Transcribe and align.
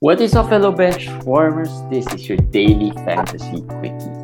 What 0.00 0.20
is 0.20 0.36
up, 0.36 0.48
fellow 0.48 0.70
bench 0.70 1.08
warmers? 1.24 1.70
This 1.90 2.06
is 2.14 2.28
your 2.28 2.38
daily 2.38 2.92
fantasy 3.04 3.62
quickie. 3.62 4.14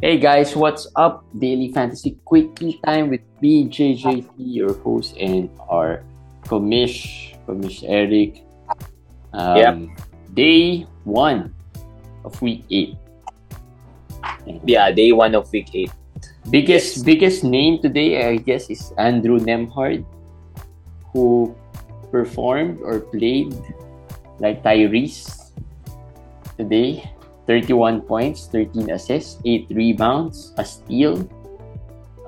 Hey 0.00 0.18
guys, 0.18 0.56
what's 0.56 0.88
up? 0.96 1.24
Daily 1.38 1.70
Fantasy 1.72 2.18
Quickie 2.24 2.80
time 2.84 3.08
with 3.10 3.20
me, 3.40 3.68
JJT, 3.68 4.26
your 4.36 4.74
host, 4.82 5.16
and 5.20 5.48
our 5.70 6.02
commish, 6.44 7.36
commish 7.46 7.84
Eric. 7.86 8.42
Um, 9.32 9.56
Yep. 9.56 9.76
Day 10.34 10.86
one 11.04 11.54
of 12.24 12.40
week 12.42 12.64
eight. 12.70 12.96
Yeah, 14.64 14.90
day 14.90 15.12
one 15.12 15.34
of 15.34 15.50
week 15.52 15.70
eight. 15.74 15.92
Biggest 16.50 16.96
Yes. 16.98 17.04
biggest 17.04 17.38
name 17.44 17.78
today, 17.78 18.26
I 18.26 18.36
guess, 18.36 18.70
is 18.70 18.92
Andrew 18.98 19.38
Nembhard, 19.38 20.04
who 21.12 21.54
performed 22.10 22.80
or 22.82 23.00
played 23.00 23.54
like 24.38 24.62
Tyrese 24.62 25.50
today. 26.58 27.06
31 27.46 28.02
points, 28.02 28.46
13 28.46 28.90
assists, 28.94 29.42
8 29.44 29.66
rebounds, 29.70 30.54
a 30.58 30.64
steal. 30.64 31.26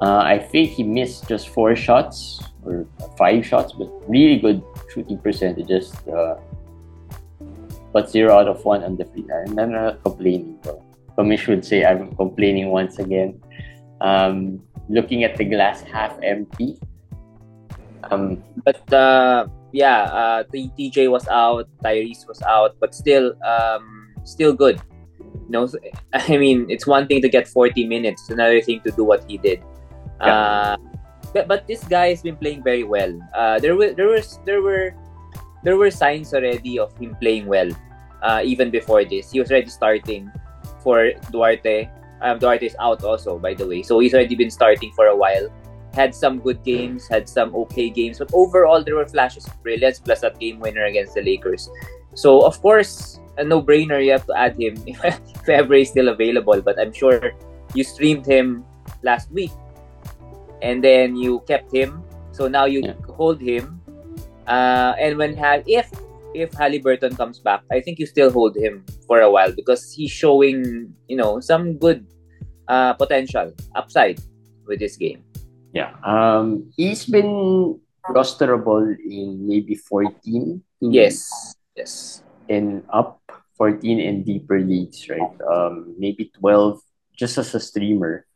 Uh, 0.02 0.19
I 0.27 0.38
think 0.38 0.70
he 0.74 0.83
missed 0.83 1.28
just 1.30 1.48
four 1.55 1.74
shots 1.78 2.42
or 2.66 2.84
five 3.16 3.46
shots, 3.46 3.72
but 3.72 3.86
really 4.10 4.38
good 4.42 4.60
shooting 4.92 5.19
percentages. 5.19 5.94
Uh, 6.10 6.36
but 7.94 8.10
zero 8.10 8.34
out 8.34 8.48
of 8.50 8.58
one 8.66 8.83
on 8.83 8.98
the 8.98 9.06
free. 9.06 9.24
I'm 9.30 9.55
not 9.55 10.02
complaining 10.02 10.58
though. 10.66 10.84
Commish 11.16 11.46
would 11.46 11.64
say 11.64 11.84
I'm 11.84 12.14
complaining 12.16 12.68
once 12.70 12.98
again. 12.98 13.41
Um, 14.00 14.62
looking 14.88 15.25
at 15.25 15.36
the 15.36 15.44
glass 15.44 15.83
half 15.83 16.19
empty. 16.22 16.78
Um, 18.11 18.42
But 18.64 18.80
uh, 18.92 19.47
yeah, 19.72 20.02
uh, 20.12 20.44
TJ 20.52 21.11
was 21.11 21.27
out, 21.28 21.69
Tyrese 21.83 22.28
was 22.28 22.42
out, 22.42 22.77
but 22.80 22.94
still, 22.94 23.33
um, 23.44 24.12
still 24.24 24.52
good. 24.52 24.80
No, 25.48 25.69
I 26.12 26.36
mean 26.36 26.66
it's 26.69 26.86
one 26.86 27.06
thing 27.06 27.22
to 27.22 27.28
get 27.28 27.48
40 27.48 27.86
minutes, 27.86 28.22
it's 28.22 28.30
another 28.30 28.61
thing 28.61 28.80
to 28.83 28.91
do 28.91 29.05
what 29.05 29.24
he 29.28 29.39
did. 29.39 29.62
Uh, 30.20 30.77
but, 31.34 31.48
but 31.48 31.67
this 31.67 31.84
guy 31.84 32.08
has 32.08 32.22
been 32.22 32.36
playing 32.36 32.62
very 32.62 32.84
well. 32.84 33.12
Uh, 33.34 33.58
there 33.58 33.77
were 33.77 33.92
there 33.92 34.08
was 34.08 34.39
there 34.46 34.62
were 34.62 34.94
there 35.64 35.77
were 35.77 35.91
signs 35.91 36.33
already 36.33 36.78
of 36.78 36.96
him 36.96 37.17
playing 37.20 37.46
well. 37.46 37.69
Uh, 38.22 38.41
even 38.42 38.70
before 38.70 39.05
this, 39.05 39.33
he 39.33 39.41
was 39.41 39.50
already 39.50 39.69
starting 39.69 40.33
for 40.84 41.10
Duarte. 41.32 41.88
Um, 42.22 42.38
Duarte 42.38 42.66
is 42.66 42.77
out 42.78 43.02
also, 43.02 43.38
by 43.38 43.54
the 43.54 43.66
way, 43.66 43.82
so 43.82 43.98
he's 43.98 44.14
already 44.14 44.36
been 44.36 44.50
starting 44.52 44.92
for 44.92 45.06
a 45.08 45.16
while. 45.16 45.48
Had 45.94 46.14
some 46.14 46.38
good 46.40 46.62
games, 46.64 47.08
had 47.08 47.28
some 47.28 47.54
okay 47.66 47.88
games, 47.88 48.18
but 48.18 48.30
overall 48.34 48.82
there 48.84 48.96
were 48.96 49.06
flashes 49.06 49.46
of 49.46 49.56
brilliance 49.62 49.98
plus 49.98 50.20
that 50.20 50.38
game 50.38 50.60
winner 50.60 50.84
against 50.84 51.14
the 51.14 51.22
Lakers. 51.22 51.68
So 52.14 52.44
of 52.46 52.60
course, 52.62 53.18
a 53.38 53.44
no-brainer. 53.44 53.98
You 54.05 54.12
have 54.12 54.27
to 54.27 54.34
add 54.36 54.55
him 54.58 54.78
if 54.86 55.48
ever 55.48 55.74
he's 55.74 55.90
still 55.90 56.08
available. 56.08 56.60
But 56.62 56.78
I'm 56.78 56.92
sure 56.92 57.32
you 57.74 57.82
streamed 57.84 58.27
him 58.27 58.64
last 59.02 59.30
week, 59.30 59.52
and 60.62 60.82
then 60.82 61.16
you 61.16 61.40
kept 61.46 61.72
him. 61.72 62.02
So 62.32 62.48
now 62.48 62.64
you 62.66 62.82
Yeah. 62.82 62.94
hold 63.14 63.40
him. 63.40 63.80
Uh, 64.46 64.94
and 64.98 65.16
when 65.16 65.34
Hal, 65.38 65.62
if 65.66 65.90
if 66.34 66.50
Haliburton 66.52 67.16
comes 67.16 67.38
back, 67.38 67.62
I 67.70 67.80
think 67.80 67.98
you 67.98 68.06
still 68.06 68.30
hold 68.30 68.56
him 68.56 68.84
for 69.06 69.20
a 69.20 69.30
while 69.30 69.52
because 69.52 69.92
he's 69.92 70.10
showing 70.10 70.92
you 71.08 71.16
know 71.16 71.40
some 71.40 71.78
good 71.78 72.04
uh, 72.68 72.92
potential 72.94 73.52
upside 73.74 74.20
with 74.66 74.78
this 74.80 74.96
game. 74.96 75.22
yeah. 75.72 75.94
Um, 76.05 76.70
he's 76.77 77.05
been 77.06 77.78
rosterable 78.10 78.84
in 79.05 79.46
maybe 79.48 79.74
14 79.74 80.62
to 80.80 80.90
Yes, 80.92 81.55
yes. 81.77 82.23
and 82.48 82.83
up 82.92 83.20
14 83.56 84.00
and 84.00 84.24
deeper 84.27 84.61
leagues 84.61 85.08
right 85.08 85.33
um 85.48 85.94
maybe 85.96 86.28
12 86.36 86.80
just 87.17 87.39
as 87.39 87.55
a 87.55 87.61
streamer 87.62 88.27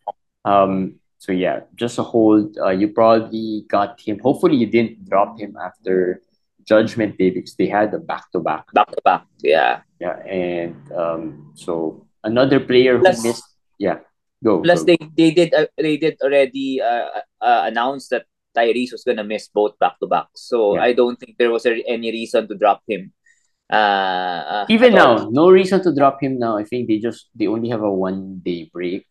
um 0.47 0.95
so 1.19 1.33
yeah 1.33 1.61
just 1.75 1.99
a 1.99 2.03
hold 2.07 2.57
uh, 2.63 2.71
you 2.73 2.89
probably 2.89 3.67
got 3.69 4.01
him 4.01 4.17
hopefully 4.23 4.57
you 4.57 4.65
didn't 4.67 5.05
drop 5.11 5.37
him 5.39 5.53
after 5.61 6.23
judgment 6.69 7.17
day 7.17 7.31
because 7.33 7.57
they 7.57 7.67
had 7.67 7.89
a 7.97 7.99
back-to-back 7.99 8.69
Back 8.77 8.93
to 8.93 9.01
back. 9.05 9.25
Yeah. 9.41 9.81
yeah 9.99 10.21
and 10.29 10.77
um 10.93 11.23
so 11.57 12.05
another 12.23 12.61
player 12.61 13.01
who 13.01 13.09
missed 13.25 13.49
yeah 13.81 14.05
go 14.45 14.61
Plus, 14.61 14.85
go. 14.85 14.93
they 14.93 14.99
they 15.17 15.31
did 15.33 15.51
uh, 15.57 15.67
they 15.81 15.97
did 15.97 16.21
already 16.21 16.79
uh, 16.85 17.25
uh, 17.41 17.63
announce 17.67 18.13
that 18.13 18.29
Tyrese 18.53 18.93
was 18.93 19.03
gonna 19.07 19.25
miss 19.25 19.49
both 19.49 19.79
back 19.81 19.97
to 20.03 20.07
back. 20.07 20.29
So 20.37 20.77
Yeah. 20.77 20.85
I 20.89 20.91
don't 20.93 21.17
think 21.17 21.41
there 21.41 21.51
was 21.51 21.65
any 21.67 22.11
reason 22.13 22.47
to 22.49 22.55
drop 22.55 22.83
him. 22.89 23.13
Uh, 23.69 24.65
uh, 24.65 24.67
even 24.73 24.97
now 24.97 25.29
no 25.29 25.53
reason 25.53 25.77
to 25.85 25.93
drop 25.93 26.17
him 26.25 26.41
now 26.41 26.57
i 26.57 26.65
think 26.65 26.89
they 26.89 26.97
just 26.97 27.29
they 27.37 27.45
only 27.45 27.69
have 27.69 27.85
a 27.85 27.93
one 27.93 28.41
day 28.41 28.65
break 28.73 29.05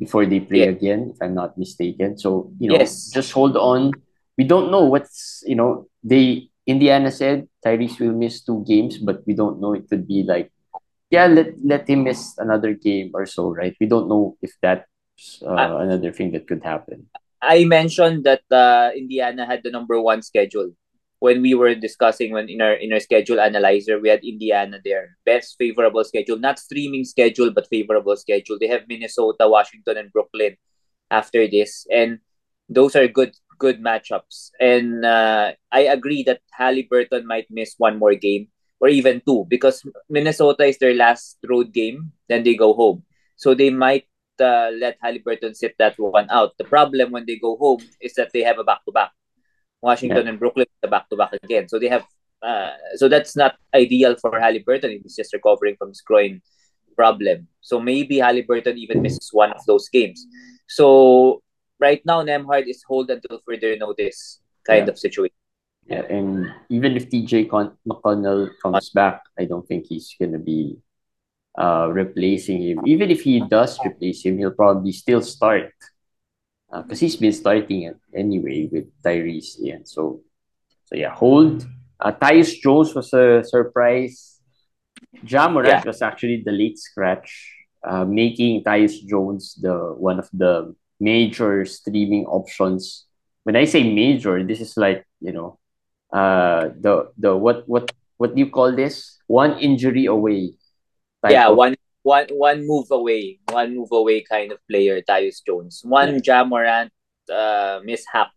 before 0.00 0.24
they 0.24 0.40
play 0.40 0.64
Yeah. 0.64 0.72
again 0.72 1.12
if 1.12 1.20
i'm 1.20 1.36
not 1.36 1.60
mistaken 1.60 2.16
so 2.16 2.48
you 2.56 2.72
know 2.72 2.80
Yes. 2.80 3.12
just 3.12 3.28
hold 3.36 3.60
on 3.60 3.92
we 4.40 4.44
don't 4.48 4.72
know 4.72 4.88
what's 4.88 5.44
you 5.44 5.52
know 5.52 5.84
they 6.00 6.48
indiana 6.66 7.10
said 7.10 7.46
tyrese 7.64 8.00
will 8.00 8.16
miss 8.16 8.42
two 8.42 8.64
games 8.66 8.98
but 8.98 9.20
we 9.26 9.34
don't 9.34 9.60
know 9.60 9.72
it 9.74 9.84
could 9.88 10.06
be 10.08 10.22
like 10.24 10.50
yeah 11.10 11.26
let 11.26 11.52
let 11.62 11.88
him 11.88 12.04
miss 12.04 12.34
another 12.38 12.74
game 12.74 13.10
or 13.14 13.26
so 13.26 13.50
right? 13.52 13.76
We 13.80 13.86
don't 13.86 14.08
know 14.08 14.36
if 14.42 14.50
that's 14.62 14.88
uh, 15.46 15.54
Ah. 15.54 15.78
another 15.78 16.10
thing 16.10 16.32
that 16.32 16.48
could 16.48 16.64
happen. 16.64 17.06
I 17.42 17.64
mentioned 17.68 18.24
that 18.24 18.42
uh, 18.50 18.90
Indiana 18.96 19.46
had 19.46 19.62
the 19.62 19.70
number 19.70 20.00
one 20.00 20.22
schedule. 20.26 20.72
When 21.20 21.40
we 21.40 21.54
were 21.54 21.72
discussing 21.76 22.32
when 22.32 22.48
in 22.50 22.60
our 22.60 22.74
in 22.74 22.92
our 22.92 23.00
schedule 23.00 23.38
analyzer 23.40 24.00
we 24.00 24.08
had 24.10 24.24
Indiana 24.24 24.80
there. 24.82 25.16
Best 25.24 25.54
favorable 25.56 26.02
schedule. 26.04 26.36
Not 26.40 26.58
streaming 26.58 27.04
schedule 27.04 27.52
but 27.52 27.68
favorable 27.70 28.16
schedule. 28.16 28.58
They 28.58 28.68
have 28.68 28.88
Minnesota 28.88 29.46
Washington 29.46 29.96
and 29.96 30.10
Brooklyn 30.12 30.56
after 31.12 31.46
this. 31.46 31.86
And 31.92 32.18
those 32.68 32.96
are 32.96 33.06
good 33.08 33.32
good 33.58 33.82
matchups 33.82 34.50
and 34.60 35.04
uh, 35.04 35.52
I 35.72 35.80
agree 35.80 36.22
that 36.24 36.40
Haliburton 36.58 37.24
might 37.24 37.46
miss 37.50 37.74
one 37.78 37.98
more 37.98 38.14
game 38.14 38.48
or 38.80 38.88
even 38.88 39.22
two 39.26 39.46
because 39.48 39.82
Minnesota 40.08 40.64
is 40.64 40.78
their 40.78 40.94
last 40.94 41.38
road 41.48 41.72
game 41.72 42.12
then 42.28 42.42
they 42.42 42.54
go 42.54 42.74
home 42.74 43.02
so 43.36 43.54
they 43.54 43.70
might 43.70 44.06
uh, 44.40 44.70
let 44.78 45.00
Haliburton 45.00 45.54
sit 45.54 45.74
that 45.78 45.94
one 45.98 46.28
out. 46.30 46.56
The 46.58 46.64
problem 46.64 47.12
when 47.12 47.26
they 47.26 47.36
go 47.36 47.56
home 47.56 47.80
is 48.00 48.14
that 48.14 48.32
they 48.32 48.42
have 48.42 48.58
a 48.58 48.64
back 48.64 48.84
to 48.84 48.92
back. 48.92 49.12
Washington 49.80 50.28
and 50.28 50.38
Brooklyn 50.38 50.66
the 50.80 50.88
back 50.88 51.08
to 51.10 51.16
back 51.16 51.32
again. 51.42 51.68
So 51.68 51.78
they 51.78 51.88
have 51.88 52.04
uh, 52.42 52.72
so 52.96 53.08
that's 53.08 53.36
not 53.36 53.56
ideal 53.74 54.16
for 54.16 54.32
Haliburton. 54.32 55.00
He's 55.02 55.16
just 55.16 55.32
recovering 55.32 55.76
from 55.76 55.88
his 55.88 56.00
groin 56.00 56.40
problem. 56.96 57.48
So 57.60 57.80
maybe 57.80 58.16
Haliburton 58.16 58.76
even 58.76 59.02
misses 59.02 59.28
one 59.32 59.52
of 59.52 59.64
those 59.66 59.88
games. 59.88 60.26
So 60.68 61.42
right 61.80 62.02
now 62.06 62.22
Nembhard 62.22 62.68
is 62.68 62.82
hold 62.86 63.10
until 63.10 63.40
further 63.46 63.76
notice 63.76 64.40
kind 64.66 64.86
Yeah. 64.86 64.92
of 64.92 64.98
situation. 64.98 65.36
yeah 65.84 66.00
and 66.08 66.48
even 66.72 66.96
if 66.96 67.12
tj 67.12 67.44
Con- 67.44 67.76
mcconnell 67.84 68.48
comes 68.62 68.88
back 68.88 69.20
i 69.36 69.44
don't 69.44 69.68
think 69.68 69.84
he's 69.84 70.16
gonna 70.16 70.40
be 70.40 70.80
uh 71.60 71.92
replacing 71.92 72.62
him 72.64 72.80
even 72.88 73.12
if 73.12 73.20
he 73.20 73.44
does 73.44 73.76
replace 73.84 74.24
him 74.24 74.38
he'll 74.40 74.56
probably 74.56 74.92
still 74.96 75.20
start 75.20 75.76
because 76.72 76.98
he's 77.04 77.20
been 77.20 77.36
starting 77.36 77.82
it 77.92 78.00
anyway 78.16 78.64
with 78.72 78.88
Tyrese 79.04 79.60
yeah 79.60 79.84
so 79.84 80.24
so 80.88 80.96
yeah 80.96 81.12
hold 81.12 81.68
uh, 82.00 82.10
Tyus 82.16 82.56
Jones 82.58 82.96
was 82.96 83.12
a 83.12 83.44
surprise 83.44 84.40
Ja 85.22 85.46
Morant 85.52 85.84
was 85.84 86.00
actually 86.00 86.42
the 86.48 86.50
late 86.50 86.78
scratch 86.80 87.28
uh, 87.84 88.04
making 88.08 88.64
Tyus 88.64 89.04
Jones 89.06 89.54
the 89.60 89.94
one 90.00 90.18
of 90.18 90.32
the 90.32 90.74
major 91.04 91.64
streaming 91.68 92.24
options. 92.26 93.04
When 93.44 93.56
I 93.56 93.64
say 93.68 93.84
major 93.84 94.40
this 94.40 94.60
is 94.60 94.76
like 94.80 95.04
you 95.20 95.32
know 95.32 95.60
uh 96.12 96.72
the 96.80 97.12
the 97.20 97.36
what 97.36 97.68
what 97.68 97.92
what 98.16 98.32
do 98.34 98.40
you 98.40 98.48
call 98.48 98.72
this? 98.72 99.20
One 99.28 99.58
injury 99.60 100.06
away 100.08 100.56
yeah, 101.28 101.48
of- 101.48 101.56
one 101.56 101.74
one 102.02 102.26
one 102.32 102.66
move 102.66 102.90
away, 102.90 103.40
one 103.48 103.74
move 103.76 103.92
away 103.92 104.22
kind 104.22 104.52
of 104.52 104.58
player, 104.68 105.00
Tyus 105.00 105.40
Jones. 105.44 105.82
One 105.84 106.20
Ja 106.24 106.44
Morant 106.44 106.92
uh, 107.32 107.80
mishap 107.84 108.28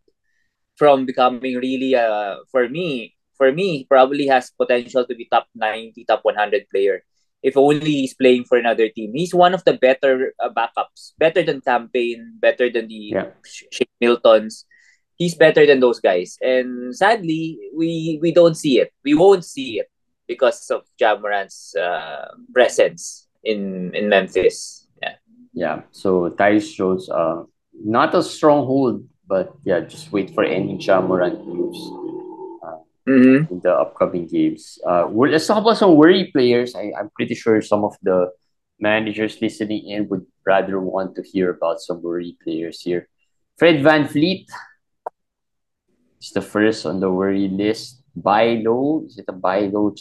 from 0.77 1.05
becoming 1.05 1.57
really 1.57 1.95
uh 1.95 2.37
for 2.51 2.69
me 2.69 3.15
for 3.35 3.51
me 3.51 3.85
probably 3.89 4.27
has 4.27 4.51
potential 4.51 5.05
to 5.05 5.15
be 5.15 5.27
top 5.29 5.47
90 5.55 6.05
top 6.05 6.21
100 6.23 6.69
player 6.69 7.03
if 7.47 7.55
only 7.55 8.03
he's 8.03 8.11
playing 8.13 8.43
for 8.43 8.59
another 8.59 8.91
team. 8.91 9.15
He's 9.15 9.31
one 9.31 9.55
of 9.55 9.63
the 9.63 9.79
better 9.79 10.35
uh, 10.43 10.51
backups. 10.51 11.15
Better 11.15 11.39
than 11.47 11.63
Cam 11.63 11.87
Payne 11.87 12.35
better 12.43 12.67
than 12.67 12.91
the 12.91 13.15
Yeah. 13.15 13.31
Sh- 13.47 13.71
Shake 13.71 13.95
Miltons. 14.03 14.67
He's 15.15 15.33
better 15.33 15.63
than 15.65 15.79
those 15.79 16.03
guys. 16.03 16.35
And 16.43 16.91
sadly 16.91 17.57
we 17.71 18.19
we 18.21 18.35
don't 18.35 18.59
see 18.59 18.83
it. 18.83 18.91
We 19.07 19.15
won't 19.15 19.47
see 19.47 19.79
it 19.79 19.87
because 20.27 20.59
of 20.69 20.83
Ja 20.99 21.15
Morant's 21.15 21.71
uh, 21.79 22.35
presence 22.51 23.31
in 23.47 23.95
in 23.95 24.11
Memphis. 24.11 24.85
Yeah. 25.01 25.15
Yeah, 25.55 25.77
so 25.89 26.29
Tyus 26.37 26.69
Jones, 26.75 27.09
uh, 27.09 27.47
not 27.73 28.13
a 28.13 28.21
stronghold, 28.21 29.07
but 29.25 29.55
yeah, 29.65 29.81
just 29.81 30.11
wait 30.11 30.29
for 30.35 30.43
any 30.45 30.77
Ja 30.77 31.01
Morant 31.01 31.41
news 31.47 31.79
Mm-hmm. 33.07 33.53
in 33.53 33.59
the 33.63 33.71
upcoming 33.71 34.27
games. 34.27 34.77
Uh, 34.85 35.07
well, 35.07 35.31
let's 35.31 35.47
talk 35.47 35.63
about 35.63 35.77
some 35.77 35.95
worry 35.95 36.27
players. 36.33 36.75
I, 36.75 36.91
I'm 36.99 37.09
pretty 37.15 37.35
sure 37.35 37.61
some 37.61 37.85
of 37.85 37.95
the 38.03 38.31
managers 38.79 39.39
listening 39.41 39.87
in 39.87 40.09
would 40.09 40.25
rather 40.45 40.79
want 40.79 41.15
to 41.15 41.23
hear 41.23 41.51
about 41.51 41.79
some 41.79 42.01
worry 42.01 42.35
players 42.43 42.81
here. 42.81 43.07
Fred 43.57 43.79
VanVleet 43.79 44.45
is 46.21 46.31
the 46.31 46.41
first 46.41 46.85
on 46.85 46.99
the 46.99 47.09
worry 47.09 47.47
list. 47.47 48.03
Buy 48.15 48.59
low. 48.59 49.03
Is 49.07 49.17
it 49.17 49.25
a 49.29 49.33
buy 49.33 49.71
low 49.71 49.95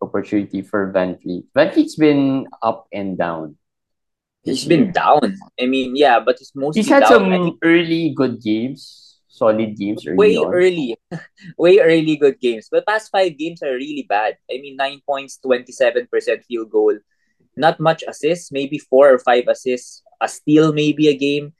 opportunity 0.00 0.62
for 0.62 0.92
VanVleet? 0.92 1.44
Van 1.54 1.70
Fleet's 1.72 1.96
been 1.96 2.46
up 2.62 2.86
and 2.92 3.18
down. 3.18 3.56
He's 4.44 4.64
been 4.64 4.92
down. 4.92 5.38
I 5.60 5.66
mean, 5.66 5.96
yeah, 5.96 6.20
but 6.20 6.38
he's 6.38 6.52
mostly 6.54 6.82
He's 6.82 6.90
had 6.90 7.00
down. 7.00 7.10
some 7.10 7.58
early 7.62 8.12
good 8.14 8.42
games, 8.42 9.01
solid 9.32 9.72
games 9.76 10.04
early 10.06 10.16
way 10.16 10.36
on. 10.36 10.52
early, 10.52 10.94
way 11.58 11.80
early 11.80 12.16
good 12.16 12.38
games. 12.38 12.68
But 12.70 12.86
past 12.86 13.10
five 13.10 13.38
games 13.40 13.64
are 13.64 13.72
really 13.72 14.04
bad. 14.04 14.36
I 14.52 14.60
mean, 14.60 14.76
nine 14.76 15.00
points, 15.08 15.40
twenty-seven 15.40 16.12
percent 16.12 16.44
field 16.44 16.70
goal, 16.70 17.00
not 17.56 17.80
much 17.80 18.04
assists, 18.06 18.52
maybe 18.52 18.76
four 18.76 19.08
or 19.08 19.18
five 19.18 19.48
assists, 19.48 20.04
a 20.20 20.28
steal 20.28 20.76
maybe 20.76 21.08
a 21.08 21.16
game, 21.16 21.56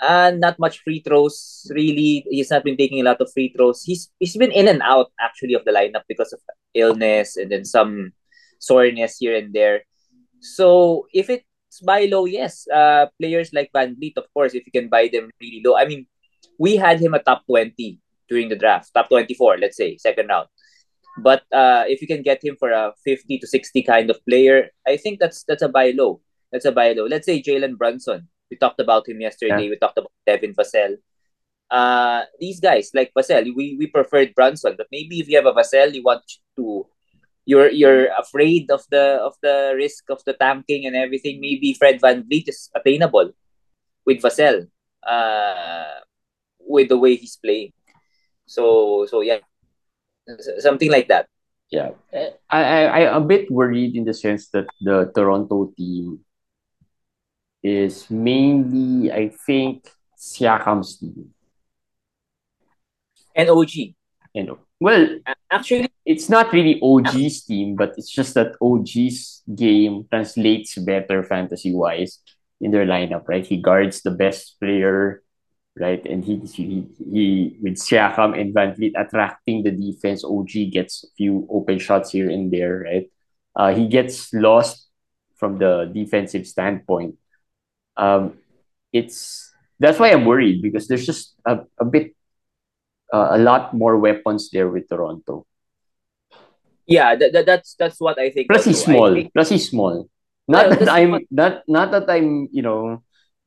and 0.00 0.40
not 0.40 0.58
much 0.58 0.80
free 0.80 1.04
throws. 1.04 1.68
Really, 1.68 2.24
he's 2.32 2.50
not 2.50 2.64
been 2.64 2.80
taking 2.80 3.04
a 3.04 3.08
lot 3.12 3.20
of 3.20 3.30
free 3.32 3.52
throws. 3.52 3.84
He's 3.84 4.08
he's 4.18 4.36
been 4.36 4.52
in 4.52 4.66
and 4.66 4.80
out 4.80 5.12
actually 5.20 5.52
of 5.54 5.68
the 5.68 5.76
lineup 5.76 6.08
because 6.08 6.32
of 6.32 6.40
illness 6.72 7.36
and 7.36 7.52
then 7.52 7.68
some 7.68 8.16
soreness 8.58 9.20
here 9.20 9.36
and 9.36 9.52
there. 9.52 9.84
So 10.40 11.06
if 11.12 11.28
it's 11.28 11.44
buy 11.84 12.08
low, 12.08 12.24
yes, 12.24 12.66
uh, 12.72 13.06
players 13.20 13.52
like 13.52 13.70
VanVleet, 13.76 14.16
of 14.16 14.24
course, 14.32 14.54
if 14.54 14.64
you 14.64 14.72
can 14.72 14.88
buy 14.88 15.08
them 15.12 15.30
really 15.40 15.62
low. 15.64 15.76
I 15.76 15.84
mean, 15.84 16.06
we 16.58 16.76
had 16.76 17.00
him 17.00 17.14
a 17.14 17.22
top 17.22 17.44
20 17.46 17.98
during 18.28 18.48
the 18.48 18.56
draft, 18.56 18.92
top 18.94 19.08
24, 19.08 19.58
let's 19.58 19.76
say, 19.76 19.96
second 19.96 20.28
round. 20.28 20.48
But 21.18 21.42
uh, 21.52 21.84
if 21.86 22.00
you 22.00 22.08
can 22.08 22.22
get 22.22 22.42
him 22.42 22.56
for 22.58 22.70
a 22.70 22.92
50 23.04 23.38
to 23.38 23.46
60 23.46 23.82
kind 23.82 24.10
of 24.10 24.24
player, 24.24 24.70
I 24.86 24.96
think 24.96 25.20
that's 25.20 25.44
that's 25.44 25.62
a 25.62 25.68
buy 25.68 25.92
low. 25.94 26.20
That's 26.50 26.64
a 26.64 26.72
buy 26.72 26.92
low. 26.92 27.04
Let's 27.04 27.26
say 27.26 27.42
Jalen 27.42 27.76
Brunson. 27.76 28.28
We 28.50 28.56
talked 28.56 28.80
about 28.80 29.08
him 29.08 29.20
yesterday. 29.20 29.64
Yeah. 29.64 29.70
We 29.70 29.76
talked 29.76 29.98
about 29.98 30.12
Devin 30.26 30.54
Vassell. 30.54 30.96
Uh, 31.70 32.24
these 32.38 32.60
guys 32.60 32.90
like 32.92 33.12
Vassell, 33.16 33.48
we, 33.56 33.76
we 33.78 33.86
preferred 33.86 34.34
Brunson, 34.34 34.74
but 34.76 34.88
maybe 34.92 35.20
if 35.20 35.28
you 35.28 35.36
have 35.36 35.46
a 35.46 35.52
Vassell, 35.52 35.94
you 35.94 36.02
want 36.02 36.22
to 36.56 36.86
you're 37.44 37.70
you're 37.70 38.08
afraid 38.18 38.70
of 38.70 38.84
the 38.90 39.18
of 39.20 39.34
the 39.42 39.74
risk 39.76 40.04
of 40.10 40.22
the 40.24 40.34
tanking 40.34 40.86
and 40.86 40.94
everything. 40.94 41.40
Maybe 41.40 41.74
Fred 41.74 42.00
VanVleet 42.00 42.48
is 42.48 42.70
attainable 42.74 43.32
with 44.06 44.22
Vassell, 44.22 44.68
uh, 45.06 46.01
with 46.72 46.88
the 46.88 46.98
way 46.98 47.16
he's 47.16 47.36
playing. 47.36 47.72
So 48.46 49.06
so 49.06 49.20
yeah, 49.20 49.44
something 50.58 50.90
like 50.90 51.08
that. 51.08 51.28
Yeah, 51.70 51.90
I, 52.50 52.88
I 52.88 53.14
I'm 53.14 53.24
a 53.24 53.26
bit 53.26 53.50
worried 53.50 53.96
in 53.96 54.04
the 54.04 54.14
sense 54.14 54.48
that 54.50 54.66
the 54.80 55.12
Toronto 55.14 55.72
team 55.76 56.20
is 57.62 58.10
mainly, 58.10 59.12
I 59.12 59.30
think, 59.46 59.88
Siakam's 60.18 60.98
team. 60.98 61.32
And 63.34 63.48
OG, 63.48 63.94
know, 64.44 64.58
well, 64.80 65.08
actually, 65.50 65.88
it's 66.04 66.28
not 66.28 66.52
really 66.52 66.80
OG's 66.82 67.44
team, 67.44 67.76
but 67.76 67.94
it's 67.96 68.10
just 68.10 68.34
that 68.34 68.56
OG's 68.60 69.42
game 69.54 70.06
translates 70.10 70.76
better 70.76 71.22
fantasy 71.22 71.72
wise 71.72 72.18
in 72.60 72.70
their 72.70 72.84
lineup, 72.84 73.28
right? 73.28 73.46
He 73.46 73.56
guards 73.56 74.02
the 74.02 74.10
best 74.10 74.58
player, 74.60 75.22
right? 75.78 76.04
And 76.06 76.24
he 76.24 76.36
he, 76.38 76.86
he 76.98 77.56
with 77.62 77.74
Siakam 77.76 78.38
and 78.38 78.54
VanVleet 78.54 78.92
attracting 78.96 79.62
the 79.62 79.70
defense. 79.70 80.24
OG 80.24 80.70
gets 80.72 81.04
a 81.04 81.08
few 81.16 81.46
open 81.50 81.78
shots 81.78 82.10
here 82.10 82.30
and 82.30 82.52
there, 82.52 82.84
right? 82.84 83.10
Uh, 83.56 83.74
he 83.74 83.88
gets 83.88 84.32
lost 84.32 84.88
from 85.36 85.58
the 85.58 85.90
defensive 85.92 86.46
standpoint. 86.46 87.16
Um, 87.96 88.38
it's 88.92 89.50
that's 89.80 89.98
why 89.98 90.12
I'm 90.12 90.24
worried 90.24 90.62
because 90.62 90.88
there's 90.88 91.04
just 91.06 91.34
a, 91.44 91.60
a 91.78 91.84
bit 91.84 92.14
uh, 93.12 93.28
a 93.32 93.38
lot 93.38 93.74
more 93.74 93.98
weapons 93.98 94.50
there 94.50 94.68
with 94.68 94.88
Toronto. 94.88 95.46
yeah, 96.86 97.14
that, 97.14 97.32
that, 97.32 97.46
that's 97.46 97.74
that's 97.78 98.00
what 98.00 98.18
I 98.18 98.30
think. 98.30 98.48
Plus 98.48 98.64
he's 98.64 98.80
also. 98.80 98.92
Small. 98.92 99.14
think- 99.14 99.32
Plus 99.32 99.48
he's 99.48 99.68
small. 99.68 100.08
Not 100.48 100.70
that 100.70 100.88
I'm 100.88 101.24
not 101.30 101.62
not 101.68 101.90
that 101.92 102.10
I'm 102.10 102.48
you 102.52 102.62
know 102.62 103.02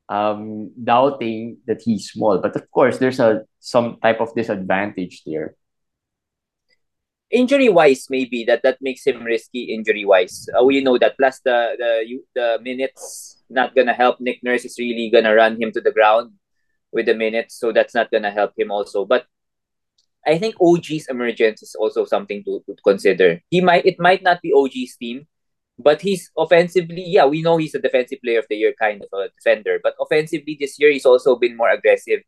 um 0.09 0.71
doubting 0.83 1.57
that 1.67 1.81
he's 1.83 2.09
small, 2.11 2.39
but 2.39 2.55
of 2.55 2.69
course 2.71 2.97
there's 2.99 3.19
a 3.19 3.43
some 3.59 3.97
type 4.01 4.21
of 4.21 4.33
disadvantage 4.35 5.23
there. 5.25 5.55
injury 7.31 7.69
wise 7.69 8.07
maybe 8.09 8.43
that 8.45 8.61
that 8.63 8.77
makes 8.81 9.05
him 9.05 9.23
risky 9.23 9.73
injury 9.73 10.05
wise 10.05 10.47
uh, 10.57 10.63
we 10.63 10.81
know 10.81 10.97
that. 10.97 11.17
Plus 11.17 11.39
the 11.43 11.75
the 11.77 11.91
you- 12.05 12.27
the 12.35 12.57
minutes 12.61 13.41
not 13.49 13.75
gonna 13.75 13.93
help. 13.93 14.19
Nick 14.19 14.41
nurse 14.43 14.65
is 14.65 14.77
really 14.79 15.09
gonna 15.09 15.33
run 15.35 15.59
him 15.61 15.71
to 15.71 15.81
the 15.81 15.91
ground 15.91 16.31
with 16.91 17.05
the 17.07 17.13
minutes 17.15 17.57
so 17.59 17.71
that's 17.71 17.95
not 17.95 18.11
gonna 18.11 18.31
help 18.31 18.53
him 18.57 18.71
also. 18.71 19.05
But 19.05 19.25
i 20.25 20.37
think 20.37 20.55
og's 20.59 21.07
emergence 21.07 21.61
is 21.63 21.75
also 21.75 22.05
something 22.05 22.43
to, 22.43 22.61
to 22.67 22.75
consider. 22.83 23.41
He 23.49 23.61
might 23.61 23.85
it 23.85 23.99
might 23.99 24.23
not 24.23 24.41
be 24.41 24.51
og's 24.53 24.97
team 24.97 25.27
but 25.77 26.01
he's 26.01 26.31
offensively 26.37 27.03
yeah 27.07 27.25
we 27.25 27.41
know 27.41 27.57
he's 27.57 27.75
a 27.75 27.79
defensive 27.79 28.19
player 28.23 28.39
of 28.39 28.45
the 28.49 28.55
year 28.55 28.73
kind 28.79 29.03
of 29.03 29.09
a 29.19 29.29
defender 29.35 29.79
but 29.83 29.93
offensively 29.99 30.55
this 30.59 30.79
year 30.79 30.91
he's 30.91 31.05
also 31.05 31.35
been 31.35 31.55
more 31.57 31.69
aggressive 31.69 32.21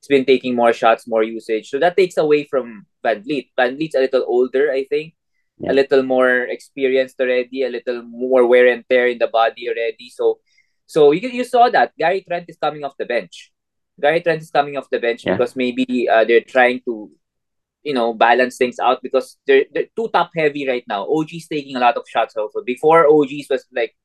he's 0.00 0.08
been 0.08 0.24
taking 0.24 0.54
more 0.56 0.72
shots, 0.72 1.06
more 1.06 1.22
usage. 1.22 1.68
So 1.68 1.78
that 1.78 1.94
takes 1.94 2.16
away 2.16 2.44
from 2.44 2.86
VanVleet. 3.04 3.50
Van 3.54 3.76
Vliet's 3.76 3.94
a 3.94 4.00
little 4.00 4.24
older, 4.26 4.72
I 4.72 4.84
think, 4.88 5.12
Yeah. 5.60 5.72
a 5.72 5.74
little 5.76 6.02
more 6.02 6.48
experienced 6.48 7.20
already, 7.20 7.64
a 7.64 7.68
little 7.68 8.00
more 8.08 8.46
wear 8.46 8.66
and 8.72 8.82
tear 8.88 9.08
in 9.08 9.18
the 9.18 9.26
body 9.28 9.68
already. 9.68 10.08
So, 10.08 10.40
so 10.86 11.12
you 11.12 11.28
you 11.28 11.44
saw 11.44 11.68
that 11.68 11.92
Gary 12.00 12.24
Trent 12.24 12.46
is 12.48 12.56
coming 12.56 12.82
off 12.82 12.96
the 12.96 13.04
bench. 13.04 13.52
Gary 14.00 14.22
Trent 14.24 14.40
is 14.40 14.50
coming 14.50 14.78
off 14.80 14.88
the 14.88 14.98
bench 15.04 15.26
Yeah. 15.26 15.36
because 15.36 15.52
maybe 15.54 16.08
uh, 16.08 16.24
they're 16.24 16.48
trying 16.48 16.80
to, 16.88 17.12
you 17.82 17.94
know, 17.94 18.12
balance 18.12 18.56
things 18.56 18.78
out 18.78 19.02
because 19.02 19.36
they're 19.46 19.64
they're 19.72 19.88
too 19.96 20.08
top 20.12 20.30
heavy 20.36 20.68
right 20.68 20.84
now. 20.88 21.06
OG's 21.08 21.48
taking 21.48 21.76
a 21.76 21.80
lot 21.80 21.96
of 21.96 22.04
shots 22.08 22.36
also. 22.36 22.62
Before 22.64 23.06
OG's 23.08 23.48
was 23.48 23.64
like, 23.74 23.96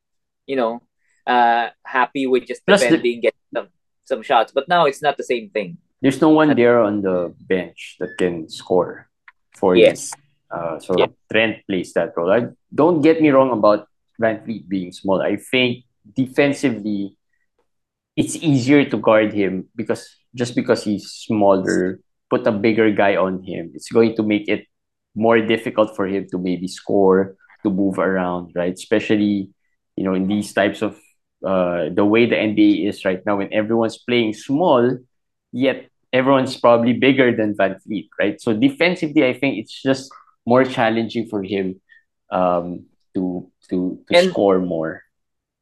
you 0.47 0.55
know, 0.55 0.81
uh, 1.27 1.69
happy 1.85 2.27
with 2.27 2.45
just 2.47 2.65
Plus 2.65 2.81
the- 2.81 2.89
defending, 2.89 3.21
getting 3.21 3.39
some 3.53 3.67
some 4.05 4.21
shots, 4.23 4.51
but 4.53 4.67
now 4.69 4.85
it's 4.85 5.01
not 5.01 5.17
the 5.17 5.23
same 5.27 5.49
thing. 5.49 5.77
There's 6.01 6.21
no 6.21 6.29
one 6.29 6.53
there 6.55 6.79
on 6.79 7.01
the 7.01 7.33
bench 7.49 7.97
that 7.99 8.17
can 8.17 8.47
score 8.49 9.09
for 9.57 9.75
Yes. 9.75 10.11
you. 10.13 10.21
Uh, 10.55 10.77
so 10.79 10.93
Yeah. 10.97 11.07
Trent 11.31 11.65
plays 11.67 11.91
that 11.97 12.13
role. 12.15 12.29
I, 12.31 12.53
don't 12.73 13.01
get 13.01 13.19
me 13.19 13.29
wrong 13.33 13.49
about 13.51 13.87
VanVleet 14.21 14.69
being 14.69 14.91
small. 14.93 15.19
I 15.21 15.35
think 15.37 15.83
defensively, 16.05 17.17
it's 18.15 18.35
easier 18.37 18.85
to 18.85 18.97
guard 18.97 19.33
him 19.33 19.67
because 19.75 20.05
just 20.35 20.53
because 20.55 20.83
he's 20.83 21.09
smaller, 21.09 21.99
put 22.29 22.47
a 22.47 22.51
bigger 22.51 22.91
guy 22.91 23.15
on 23.15 23.43
him, 23.43 23.71
it's 23.75 23.91
going 23.91 24.15
to 24.15 24.23
make 24.23 24.47
it 24.47 24.65
more 25.15 25.39
difficult 25.39 25.95
for 25.95 26.07
him 26.07 26.27
to 26.31 26.37
maybe 26.37 26.67
score, 26.67 27.35
to 27.63 27.69
move 27.69 27.99
around, 27.99 28.51
right? 28.55 28.73
Especially, 28.73 29.49
you 29.95 30.03
know, 30.03 30.13
in 30.13 30.27
these 30.27 30.53
types 30.53 30.81
of 30.81 30.97
uh, 31.45 31.89
the 31.93 32.03
way 32.05 32.25
the 32.25 32.35
NBA 32.35 32.87
is 32.89 33.05
right 33.05 33.21
now, 33.25 33.37
when 33.37 33.53
everyone's 33.53 33.97
playing 33.97 34.33
small, 34.33 34.97
yet 35.51 35.87
everyone's 36.11 36.57
probably 36.57 36.93
bigger 36.93 37.35
than 37.35 37.55
VanVleet, 37.55 38.07
right? 38.19 38.41
So 38.41 38.53
defensively, 38.53 39.25
I 39.25 39.33
think 39.33 39.57
it's 39.59 39.81
just 39.81 40.11
more 40.45 40.63
challenging 40.65 41.27
for 41.27 41.43
him 41.43 41.79
um, 42.31 42.85
to 43.13 43.49
to 43.69 43.99
to 44.09 44.17
And- 44.17 44.29
score 44.31 44.59
more. 44.59 45.03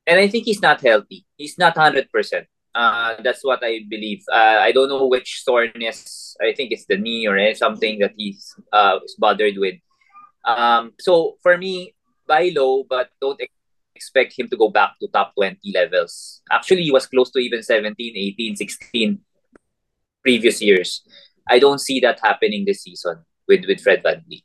and 0.07 0.19
I 0.19 0.27
think 0.27 0.45
he's 0.45 0.61
not 0.61 0.81
healthy. 0.81 1.25
He's 1.37 1.57
not 1.57 1.77
hundred 1.77 2.11
percent. 2.11 2.47
Uh, 2.75 3.15
that's 3.23 3.43
what 3.43 3.63
I 3.63 3.81
believe. 3.87 4.23
Uh, 4.31 4.57
I 4.59 4.71
don't 4.71 4.89
know 4.89 5.05
which 5.07 5.43
soreness. 5.43 6.35
I 6.41 6.53
think 6.53 6.71
it's 6.71 6.85
the 6.85 6.97
knee 6.97 7.27
or 7.27 7.37
eh, 7.37 7.53
something 7.53 7.99
that 7.99 8.13
he's 8.17 8.55
uh 8.71 8.99
is 9.05 9.15
bothered 9.17 9.55
with. 9.57 9.75
Um, 10.45 10.93
so 10.99 11.37
for 11.43 11.57
me, 11.57 11.93
buy 12.27 12.51
low, 12.55 12.83
but 12.83 13.09
don't 13.21 13.39
ex- 13.39 13.53
expect 13.95 14.37
him 14.37 14.49
to 14.49 14.57
go 14.57 14.69
back 14.69 14.97
to 14.99 15.07
top 15.07 15.33
20 15.35 15.59
levels. 15.73 16.41
Actually, 16.51 16.83
he 16.83 16.91
was 16.91 17.05
close 17.05 17.29
to 17.31 17.39
even 17.39 17.61
17, 17.61 17.93
18, 18.17 18.55
16 18.55 19.19
previous 20.21 20.61
years. 20.61 21.03
I 21.47 21.59
don't 21.59 21.79
see 21.79 21.99
that 22.01 22.19
happening 22.23 22.65
this 22.65 22.83
season 22.83 23.23
with 23.47 23.65
with 23.67 23.81
Fred 23.81 24.01
VanVleet. 24.03 24.43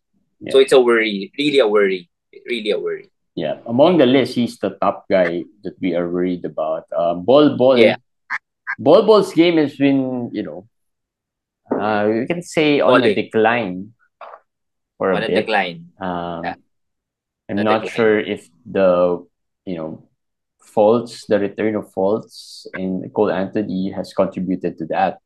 So 0.50 0.58
it's 0.58 0.73
a 0.73 0.80
worry, 0.80 1.32
really 1.38 1.58
a 1.58 1.66
worry, 1.66 2.11
really 2.47 2.70
a 2.70 2.78
worry. 2.78 3.11
Yeah, 3.35 3.58
among 3.66 3.99
the 3.99 4.06
list, 4.06 4.35
he's 4.35 4.58
the 4.58 4.70
top 4.82 5.06
guy 5.11 5.44
that 5.62 5.75
we 5.80 5.94
are 5.94 6.11
worried 6.11 6.44
about. 6.44 6.87
Um, 6.94 7.25
Bol 7.25 7.56
Bol, 7.56 7.78
Yeah. 7.78 7.97
Bol 8.78 9.02
Bol's 9.06 9.32
game 9.35 9.56
has 9.58 9.76
been, 9.76 10.30
you 10.32 10.42
know, 10.42 10.68
uh, 11.70 12.06
you 12.08 12.26
can 12.26 12.42
say 12.42 12.80
on 12.80 13.02
a 13.04 13.14
decline 13.14 13.92
for 14.97 15.12
On 15.12 15.23
a 15.23 15.26
a 15.26 15.28
decline. 15.28 15.92
Um, 16.00 16.44
Yeah. 16.44 16.54
I'm 17.49 17.62
not 17.62 17.82
decline. 17.82 17.97
sure 17.97 18.20
if 18.20 18.49
the, 18.66 19.25
you 19.64 19.76
know, 19.76 20.08
Fultz, 20.62 21.26
the 21.26 21.38
return 21.38 21.75
of 21.76 21.92
Fultz 21.92 22.66
and 22.75 23.12
Cole 23.14 23.30
Anthony 23.32 23.90
has 23.90 24.12
contributed 24.12 24.78
to 24.78 24.87
that. 24.87 25.18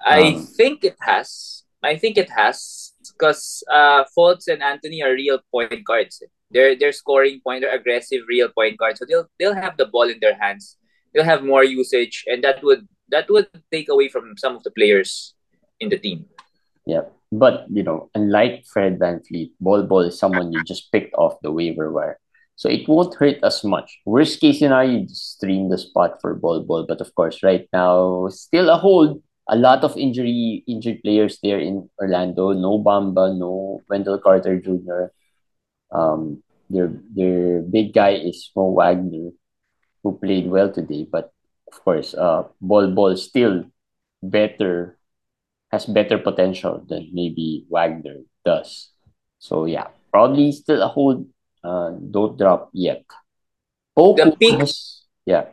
I 0.00 0.34
Um, 0.34 0.46
think 0.56 0.84
it 0.84 0.96
has. 1.00 1.64
I 1.82 1.96
think 1.96 2.18
it 2.18 2.30
has 2.30 2.94
because 3.12 3.62
uh, 3.70 4.04
Fultz 4.16 4.48
and 4.48 4.62
Anthony 4.62 5.02
are 5.02 5.12
real 5.12 5.38
point 5.50 5.84
guards. 5.84 6.22
They're 6.50 6.74
they're 6.76 6.92
scoring 6.92 7.40
point, 7.44 7.62
they're 7.62 7.74
aggressive 7.74 8.22
real 8.28 8.48
point 8.48 8.78
guards. 8.78 8.98
So 9.00 9.06
they'll 9.08 9.28
they'll 9.38 9.54
have 9.54 9.76
the 9.76 9.86
ball 9.86 10.08
in 10.08 10.18
their 10.20 10.34
hands. 10.34 10.76
They'll 11.18 11.26
have 11.26 11.42
more 11.42 11.66
usage, 11.66 12.22
and 12.30 12.46
that 12.46 12.62
would 12.62 12.86
that 13.10 13.26
would 13.26 13.50
take 13.74 13.90
away 13.90 14.06
from 14.06 14.38
some 14.38 14.54
of 14.54 14.62
the 14.62 14.70
players 14.70 15.34
in 15.82 15.90
the 15.90 15.98
team. 15.98 16.30
Yeah, 16.86 17.10
but 17.34 17.66
you 17.74 17.82
know, 17.82 18.06
unlike 18.14 18.62
Fred 18.70 19.02
VanVleet, 19.02 19.58
Bol 19.58 20.06
is 20.06 20.14
someone 20.14 20.54
you 20.54 20.62
just 20.62 20.92
picked 20.94 21.18
off 21.18 21.42
the 21.42 21.50
waiver 21.50 21.90
wire. 21.90 22.22
So 22.54 22.70
it 22.70 22.86
won't 22.86 23.18
hurt 23.18 23.42
as 23.42 23.64
much. 23.66 23.98
Worst 24.06 24.38
case 24.38 24.62
scenario, 24.62 25.02
you 25.02 25.08
stream 25.10 25.70
the 25.70 25.78
spot 25.78 26.22
for 26.22 26.38
Bol 26.38 26.62
Bol. 26.62 26.86
But 26.86 27.00
of 27.00 27.10
course, 27.18 27.42
right 27.42 27.66
now, 27.72 28.28
still 28.30 28.70
a 28.70 28.78
hold. 28.78 29.18
A 29.50 29.58
lot 29.58 29.82
of 29.82 29.98
injury 29.98 30.62
injured 30.70 31.02
players 31.02 31.42
there 31.42 31.58
in 31.58 31.90
Orlando. 31.98 32.54
No 32.54 32.78
Bamba, 32.78 33.34
no 33.34 33.82
Wendell 33.90 34.22
Carter 34.22 34.62
Jr. 34.62 35.10
Um, 35.90 36.46
their 36.70 36.94
their 37.10 37.66
big 37.66 37.90
guy 37.90 38.22
is 38.22 38.54
Mo 38.54 38.70
Wagner, 38.70 39.34
who 40.02 40.18
played 40.18 40.48
well 40.48 40.70
today. 40.70 41.06
But 41.10 41.32
of 41.72 41.82
course, 41.84 42.14
uh, 42.14 42.48
Ball 42.60 42.90
Bol 42.90 43.16
still 43.16 43.64
better 44.22 44.96
has 45.70 45.84
better 45.84 46.18
potential 46.18 46.80
than 46.88 47.10
maybe 47.12 47.66
Wagner 47.68 48.24
does. 48.44 48.90
So 49.38 49.66
yeah, 49.66 49.88
probably 50.12 50.52
still 50.52 50.82
a 50.82 50.88
hold. 50.88 51.28
Uh, 51.62 51.90
don't 51.98 52.38
drop 52.38 52.70
yet. 52.72 53.04
Poku 53.96 54.16
The 54.16 54.36
peak- 54.38 54.60
has 54.60 55.02
yeah 55.26 55.50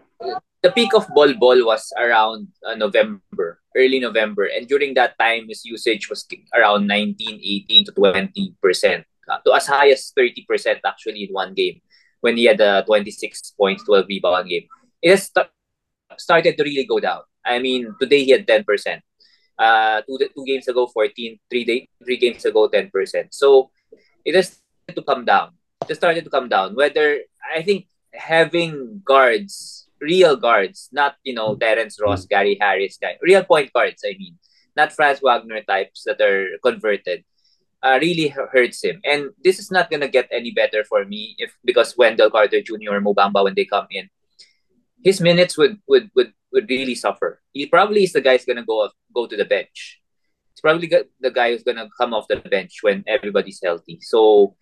The 0.65 0.73
peak 0.73 0.97
of 0.97 1.05
Bol 1.13 1.37
Bol 1.37 1.61
was 1.61 1.93
around 1.93 2.49
uh, 2.65 2.73
November, 2.73 3.61
early 3.77 4.01
November, 4.01 4.49
and 4.49 4.65
during 4.65 4.97
that 4.97 5.13
time, 5.21 5.45
his 5.45 5.61
usage 5.61 6.09
was 6.09 6.25
around 6.57 6.87
19, 6.89 7.37
18 7.37 7.85
to 7.85 7.91
20 7.93 8.57
percent, 8.57 9.05
uh, 9.29 9.37
to 9.45 9.53
as 9.53 9.69
high 9.69 9.93
as 9.93 10.09
30 10.17 10.41
percent 10.49 10.81
actually 10.81 11.29
in 11.29 11.29
one 11.29 11.53
game 11.53 11.84
when 12.25 12.37
he 12.37 12.45
had 12.49 12.59
a 12.59 12.81
26 12.85 13.53
points, 13.53 13.85
12 13.85 14.09
rebound 14.09 14.49
game. 14.49 14.65
It 15.01 15.11
has 15.13 15.29
st- 15.29 15.53
started 16.17 16.57
to 16.57 16.63
really 16.63 16.85
go 16.85 16.99
down. 16.99 17.21
I 17.45 17.59
mean, 17.59 17.93
today 18.01 18.23
he 18.25 18.31
had 18.31 18.47
10 18.47 18.63
percent. 18.65 19.03
Uh, 19.57 20.01
two, 20.03 20.17
two 20.33 20.45
games 20.45 20.67
ago, 20.67 20.87
14. 20.87 21.39
Three, 21.49 21.63
day, 21.63 21.87
three 22.03 22.17
games 22.17 22.45
ago, 22.45 22.67
10 22.67 22.89
percent. 22.89 23.33
So 23.33 23.69
it 24.25 24.35
has 24.35 24.57
started 24.57 24.95
to 24.97 25.03
come 25.05 25.25
down. 25.25 25.53
It 25.83 25.89
has 25.89 25.97
started 25.97 26.23
to 26.25 26.29
come 26.33 26.49
down. 26.49 26.75
Whether 26.75 27.21
I 27.55 27.61
think 27.61 27.87
having 28.13 29.01
guards, 29.05 29.87
real 30.01 30.35
guards, 30.35 30.89
not 30.91 31.15
you 31.23 31.33
know 31.33 31.55
Terrence 31.55 31.99
Ross, 32.01 32.25
Gary 32.25 32.57
Harris, 32.59 32.97
guy, 32.97 33.17
real 33.21 33.43
point 33.43 33.71
guards. 33.73 34.03
I 34.05 34.15
mean, 34.17 34.37
not 34.75 34.93
Franz 34.93 35.21
Wagner 35.21 35.61
types 35.63 36.03
that 36.05 36.19
are 36.21 36.57
converted. 36.63 37.23
Uh, 37.85 38.01
really 38.01 38.33
hurts 38.33 38.81
him, 38.81 38.97
and 39.05 39.29
this 39.45 39.61
is 39.61 39.69
not 39.69 39.91
gonna 39.93 40.09
get 40.09 40.25
any 40.33 40.49
better 40.49 40.81
for 40.89 41.05
me 41.05 41.37
if 41.37 41.53
because 41.61 41.93
Wendell 41.93 42.33
Carter 42.33 42.57
Jr. 42.57 42.97
or 42.97 43.01
Mo 43.01 43.13
Bamba 43.13 43.45
when 43.45 43.53
they 43.53 43.65
come 43.69 43.85
in, 43.93 44.09
his 45.05 45.21
minutes 45.21 45.53
would 45.53 45.77
would 45.85 46.09
would, 46.17 46.33
would 46.51 46.65
really 46.67 46.95
suffer. 46.97 47.45
He 47.53 47.69
probably 47.69 48.01
is 48.01 48.13
the 48.17 48.25
guy 48.25 48.41
who's 48.41 48.45
gonna 48.49 48.65
go 48.65 48.89
go 49.13 49.27
to 49.29 49.37
the 49.37 49.45
bench. 49.45 50.01
He's 50.49 50.61
probably 50.65 50.89
the 50.89 51.29
guy 51.29 51.53
who's 51.53 51.61
gonna 51.61 51.85
come 51.93 52.17
off 52.17 52.25
the 52.27 52.37
bench 52.41 52.81
when 52.81 53.05
everybody's 53.05 53.61
healthy. 53.61 53.99
So 54.01 54.55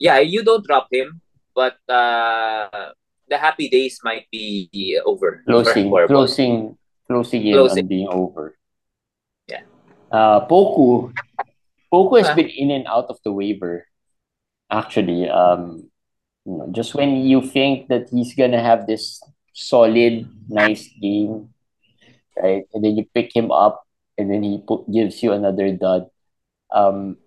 yeah, 0.00 0.24
you 0.24 0.40
don't 0.42 0.64
drop 0.64 0.88
him, 0.90 1.20
but 1.54 1.76
uh, 1.84 2.96
the 3.28 3.36
happy 3.36 3.68
days 3.68 4.00
might 4.02 4.24
be 4.32 4.98
over. 5.04 5.42
closing 5.46 5.92
closing 6.08 6.78
closing 7.06 7.42
in 7.46 7.52
Closing. 7.54 7.84
on 7.84 7.88
being 7.88 8.08
over. 8.08 8.56
Yeah. 9.48 9.62
Uh, 10.10 10.46
Poku, 10.48 11.12
Poku 11.94 12.18
has 12.18 12.34
been 12.34 12.50
in 12.50 12.74
and 12.74 12.86
out 12.90 13.06
of 13.06 13.22
the 13.22 13.30
waiver. 13.30 13.86
Actually, 14.66 15.30
um, 15.30 15.86
you 16.42 16.58
know, 16.58 16.66
just 16.74 16.98
when 16.98 17.22
you 17.22 17.38
think 17.38 17.86
that 17.86 18.10
he's 18.10 18.34
gonna 18.34 18.58
have 18.58 18.90
this 18.90 19.22
solid, 19.54 20.26
nice 20.50 20.90
game, 20.98 21.54
right, 22.34 22.66
and 22.74 22.82
then 22.82 22.98
you 22.98 23.06
pick 23.14 23.30
him 23.30 23.54
up, 23.54 23.86
and 24.18 24.26
then 24.26 24.42
he 24.42 24.58
put, 24.58 24.90
gives 24.90 25.22
you 25.22 25.30
another 25.30 25.70
dud. 25.70 26.10
Um, 26.74 27.22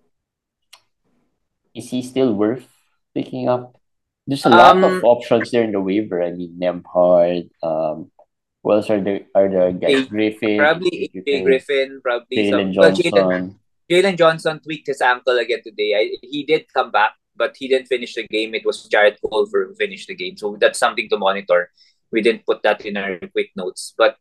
is 1.72 1.88
he 1.88 2.02
still 2.02 2.34
worth 2.36 2.68
picking 3.14 3.48
up? 3.48 3.80
There's 4.28 4.44
a 4.44 4.52
lot 4.52 4.76
of 4.76 5.00
Um, 5.00 5.04
options 5.08 5.48
there 5.50 5.64
in 5.64 5.72
the 5.72 5.80
waiver. 5.80 6.20
I 6.20 6.36
mean, 6.36 6.60
Nembhard, 6.60 7.48
um, 7.64 8.12
who 8.60 8.76
else 8.76 8.90
are 8.92 9.00
the 9.00 9.24
are 9.32 9.48
the 9.48 9.72
guys? 9.72 10.04
Griffin, 10.04 10.60
Probably 10.60 11.08
AJ 11.08 11.48
Griffin, 11.48 12.00
probably 12.04 12.36
Jalen 12.36 12.76
some. 12.76 12.76
Well, 12.76 12.92
Jalen, 12.92 13.16
Johnson. 13.16 13.60
Jalen 13.90 14.18
Johnson 14.18 14.60
tweaked 14.60 14.86
his 14.86 15.00
ankle 15.00 15.38
again 15.38 15.62
today. 15.64 15.94
I, 15.96 16.16
he 16.22 16.44
did 16.44 16.72
come 16.72 16.90
back, 16.90 17.12
but 17.36 17.56
he 17.56 17.68
didn't 17.68 17.88
finish 17.88 18.14
the 18.14 18.26
game. 18.28 18.54
It 18.54 18.66
was 18.66 18.84
Jarrett 18.84 19.18
Culver 19.26 19.66
who 19.66 19.74
finished 19.74 20.08
the 20.08 20.14
game, 20.14 20.36
so 20.36 20.56
that's 20.60 20.78
something 20.78 21.08
to 21.08 21.18
monitor. 21.18 21.70
We 22.12 22.22
didn't 22.22 22.46
put 22.46 22.62
that 22.62 22.84
in 22.84 22.96
our 22.96 23.18
quick 23.32 23.50
notes, 23.56 23.94
but 23.96 24.16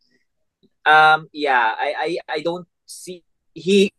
um, 0.85 1.27
yeah, 1.33 1.75
I 1.77 2.17
I, 2.29 2.35
I 2.35 2.39
don't 2.39 2.67
see 2.85 3.23
he. 3.53 3.91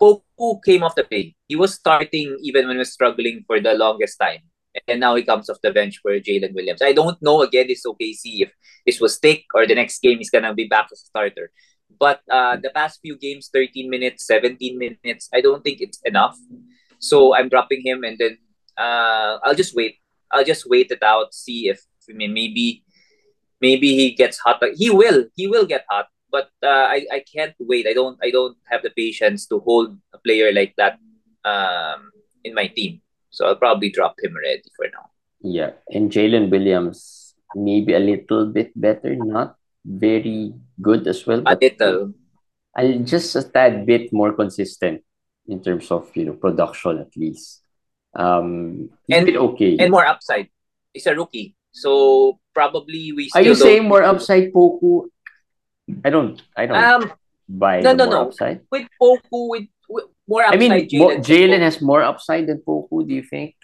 Poku 0.00 0.58
came 0.64 0.82
off 0.82 0.96
the 0.96 1.04
bench. 1.04 1.34
He 1.46 1.54
was 1.54 1.74
starting 1.74 2.36
even 2.42 2.66
when 2.66 2.74
we 2.74 2.82
were 2.82 2.84
struggling 2.84 3.44
for 3.46 3.60
the 3.60 3.74
longest 3.74 4.18
time. 4.18 4.42
And 4.88 4.98
now 4.98 5.14
he 5.14 5.22
comes 5.22 5.48
off 5.48 5.60
the 5.62 5.70
bench 5.70 6.00
for 6.02 6.10
Jalen 6.18 6.54
Williams. 6.54 6.82
I 6.82 6.92
don't 6.92 7.20
know 7.22 7.42
again 7.42 7.68
this 7.68 7.86
OKC 7.86 8.42
if 8.42 8.52
this 8.84 9.00
was 9.00 9.14
stick 9.14 9.44
or 9.54 9.66
the 9.66 9.76
next 9.76 10.02
game 10.02 10.18
he's 10.18 10.30
gonna 10.30 10.54
be 10.54 10.66
back 10.66 10.88
as 10.90 11.02
a 11.02 11.06
starter. 11.06 11.52
But 12.02 12.18
uh, 12.26 12.58
the 12.58 12.74
past 12.74 12.98
few 12.98 13.14
games, 13.14 13.46
13 13.54 13.86
minutes, 13.86 14.26
17 14.26 14.74
minutes, 14.74 15.30
I 15.32 15.40
don't 15.40 15.62
think 15.62 15.78
it's 15.80 16.02
enough. 16.02 16.34
So 16.98 17.30
I'm 17.32 17.48
dropping 17.48 17.86
him 17.86 18.02
and 18.02 18.18
then 18.18 18.38
uh, 18.76 19.38
I'll 19.46 19.54
just 19.54 19.70
wait. 19.70 20.02
I'll 20.32 20.42
just 20.42 20.66
wait 20.66 20.90
it 20.90 21.04
out, 21.04 21.32
see 21.32 21.68
if 21.68 21.78
I 22.10 22.14
mean 22.18 22.34
maybe 22.34 22.82
maybe 23.60 23.94
he 23.94 24.18
gets 24.18 24.42
hot. 24.42 24.58
He 24.74 24.90
will. 24.90 25.30
He 25.36 25.46
will 25.46 25.64
get 25.64 25.86
hot. 25.88 26.10
But 26.28 26.50
uh, 26.58 26.90
I, 26.90 27.06
I 27.12 27.22
can't 27.22 27.54
wait. 27.60 27.86
I 27.86 27.94
don't 27.94 28.18
I 28.18 28.34
don't 28.34 28.58
have 28.66 28.82
the 28.82 28.90
patience 28.90 29.46
to 29.54 29.60
hold 29.60 29.94
a 30.12 30.18
player 30.18 30.50
like 30.50 30.74
that 30.82 30.98
um, 31.46 32.10
in 32.42 32.52
my 32.52 32.66
team. 32.66 32.98
So 33.30 33.46
I'll 33.46 33.62
probably 33.62 33.94
drop 33.94 34.16
him 34.18 34.34
already 34.34 34.66
for 34.74 34.90
now. 34.90 35.06
Yeah, 35.38 35.78
and 35.94 36.10
Jalen 36.10 36.50
Williams 36.50 37.36
maybe 37.54 37.94
a 37.94 38.02
little 38.02 38.50
bit 38.50 38.74
better, 38.74 39.14
not 39.14 39.54
very 39.84 40.54
good 40.80 41.06
as 41.06 41.26
well, 41.26 41.42
A 41.46 41.56
little. 41.60 42.14
I 42.74 42.96
just 43.04 43.36
a 43.36 43.42
tad 43.42 43.84
bit 43.84 44.12
more 44.12 44.32
consistent 44.32 45.02
in 45.46 45.60
terms 45.62 45.90
of 45.90 46.08
you 46.16 46.24
know 46.24 46.32
production 46.34 46.98
at 46.98 47.12
least. 47.16 47.60
Um, 48.14 48.90
And- 49.10 49.28
okay. 49.28 49.76
And 49.78 49.90
more 49.90 50.06
upside. 50.06 50.48
He's 50.92 51.06
a 51.06 51.14
rookie. 51.14 51.56
So 51.72 52.38
probably 52.54 53.12
we 53.12 53.30
Are 53.34 53.40
you 53.42 53.54
saying 53.54 53.88
more 53.88 54.02
upside, 54.04 54.52
Poku? 54.52 55.08
I 56.04 56.10
don't. 56.10 56.40
I 56.56 56.66
don't 56.66 56.76
Um, 56.76 57.12
buy 57.48 57.80
no, 57.80 57.92
no, 57.94 58.04
no. 58.08 58.28
upside. 58.28 58.60
with 58.70 58.86
Poku, 59.00 59.48
with, 59.48 59.68
with 59.88 60.04
more 60.28 60.44
I 60.44 60.56
mean. 60.56 60.72
Jalen 61.24 61.60
has 61.60 61.80
more 61.80 62.02
upside 62.02 62.46
than 62.46 62.60
Poku. 62.60 63.08
Do 63.08 63.14
you 63.14 63.22
think? 63.24 63.56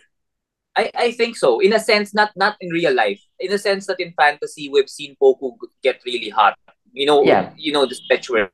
I, 0.78 0.90
I 0.94 1.08
think 1.12 1.36
so. 1.36 1.58
In 1.60 1.72
a 1.72 1.80
sense, 1.80 2.14
not 2.14 2.30
not 2.36 2.54
in 2.60 2.70
real 2.70 2.94
life. 2.94 3.20
In 3.40 3.52
a 3.52 3.58
sense 3.58 3.86
that 3.86 4.00
in 4.04 4.12
fantasy, 4.22 4.68
we've 4.72 4.88
seen 4.98 5.16
Poku 5.20 5.52
get 5.82 6.00
really 6.06 6.30
hot. 6.30 6.54
You 6.92 7.06
know, 7.06 7.18
Yeah. 7.24 7.52
you 7.56 7.72
know 7.72 7.84
the 7.86 7.94
stretch 7.94 8.30
where, 8.30 8.50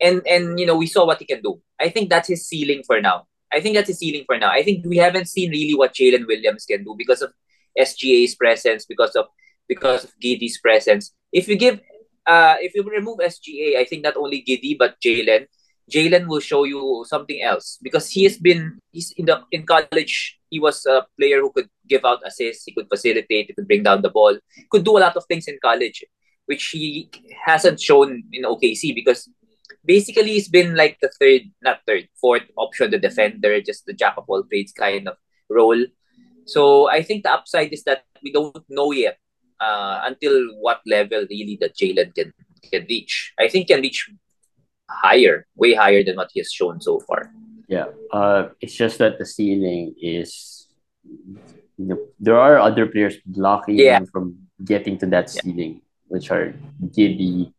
and 0.00 0.22
and 0.26 0.58
you 0.60 0.66
know 0.66 0.76
we 0.76 0.86
saw 0.86 1.04
what 1.06 1.18
he 1.20 1.26
can 1.32 1.42
do. 1.42 1.60
I 1.80 1.88
think 1.90 2.08
that's 2.10 2.28
his 2.28 2.46
ceiling 2.48 2.82
for 2.86 3.00
now. 3.00 3.26
I 3.52 3.60
think 3.60 3.74
that's 3.76 3.88
his 3.92 3.98
ceiling 3.98 4.24
for 4.26 4.38
now. 4.38 4.50
I 4.50 4.62
think 4.62 4.86
we 4.86 4.96
haven't 4.96 5.28
seen 5.28 5.50
really 5.50 5.74
what 5.74 5.94
Jalen 5.94 6.26
Williams 6.26 6.64
can 6.64 6.84
do 6.84 6.94
because 6.96 7.20
of 7.22 7.32
SGA's 7.78 8.34
presence, 8.34 8.86
because 8.86 9.14
of 9.16 9.26
because 9.68 10.04
of 10.04 10.10
Giddey's 10.22 10.58
presence. 10.58 11.12
If 11.32 11.46
you 11.48 11.56
give, 11.56 11.80
uh, 12.26 12.56
if 12.60 12.74
you 12.74 12.82
remove 12.82 13.18
SGA, 13.20 13.76
I 13.78 13.84
think 13.84 14.02
not 14.02 14.16
only 14.16 14.42
Giddey 14.48 14.76
but 14.78 14.96
Jalen, 15.04 15.46
Jalen 15.90 16.26
will 16.26 16.40
show 16.40 16.64
you 16.64 17.04
something 17.08 17.42
else 17.42 17.78
because 17.82 18.08
he 18.08 18.24
has 18.24 18.38
been 18.38 18.78
he's 18.92 19.12
in 19.16 19.26
the 19.26 19.42
in 19.50 19.66
college. 19.66 20.38
He 20.48 20.58
was 20.58 20.86
a 20.86 21.06
player 21.18 21.40
who 21.40 21.50
could 21.52 21.68
give 21.88 22.04
out 22.04 22.26
assists, 22.26 22.64
he 22.64 22.72
could 22.72 22.88
facilitate, 22.88 23.46
he 23.48 23.54
could 23.54 23.68
bring 23.68 23.82
down 23.82 24.02
the 24.02 24.10
ball, 24.10 24.38
could 24.70 24.84
do 24.84 24.98
a 24.98 25.02
lot 25.02 25.16
of 25.16 25.24
things 25.26 25.46
in 25.46 25.58
college, 25.62 26.04
which 26.46 26.70
he 26.70 27.10
hasn't 27.44 27.80
shown 27.80 28.24
in 28.32 28.44
OKC 28.44 28.94
because 28.94 29.28
basically 29.84 30.32
he's 30.32 30.48
been 30.48 30.74
like 30.74 30.98
the 31.00 31.10
third, 31.20 31.42
not 31.62 31.80
third, 31.86 32.08
fourth 32.20 32.42
option, 32.56 32.90
the 32.90 32.98
defender, 32.98 33.60
just 33.60 33.86
the 33.86 33.92
jack 33.92 34.14
of 34.16 34.24
all 34.28 34.42
trades 34.44 34.72
kind 34.72 35.08
of 35.08 35.16
role. 35.48 35.84
So 36.46 36.88
I 36.88 37.02
think 37.02 37.22
the 37.22 37.32
upside 37.32 37.72
is 37.72 37.84
that 37.84 38.04
we 38.22 38.32
don't 38.32 38.64
know 38.68 38.92
yet 38.92 39.18
uh, 39.60 40.00
until 40.04 40.48
what 40.60 40.80
level 40.86 41.26
really 41.30 41.58
that 41.60 41.76
Jalen 41.76 42.14
can 42.14 42.32
can 42.70 42.86
reach. 42.88 43.32
I 43.38 43.48
think 43.48 43.68
can 43.68 43.80
reach 43.80 44.10
higher, 44.90 45.46
way 45.56 45.74
higher 45.74 46.02
than 46.02 46.16
what 46.16 46.30
he 46.32 46.40
has 46.40 46.50
shown 46.52 46.80
so 46.80 46.98
far. 47.00 47.30
Yeah. 47.68 47.86
Uh, 48.12 48.48
it's 48.60 48.74
just 48.74 48.98
that 48.98 49.18
the 49.18 49.26
ceiling 49.26 49.94
is 50.02 50.66
there 52.18 52.36
are 52.38 52.58
other 52.58 52.86
players 52.86 53.16
blocking 53.24 53.78
Yeah. 53.78 53.98
him 53.98 54.06
from 54.06 54.36
getting 54.64 54.98
to 54.98 55.06
that 55.06 55.30
Yeah. 55.32 55.40
ceiling, 55.42 55.80
which 56.08 56.30
are 56.30 56.52
Giddey 56.92 57.52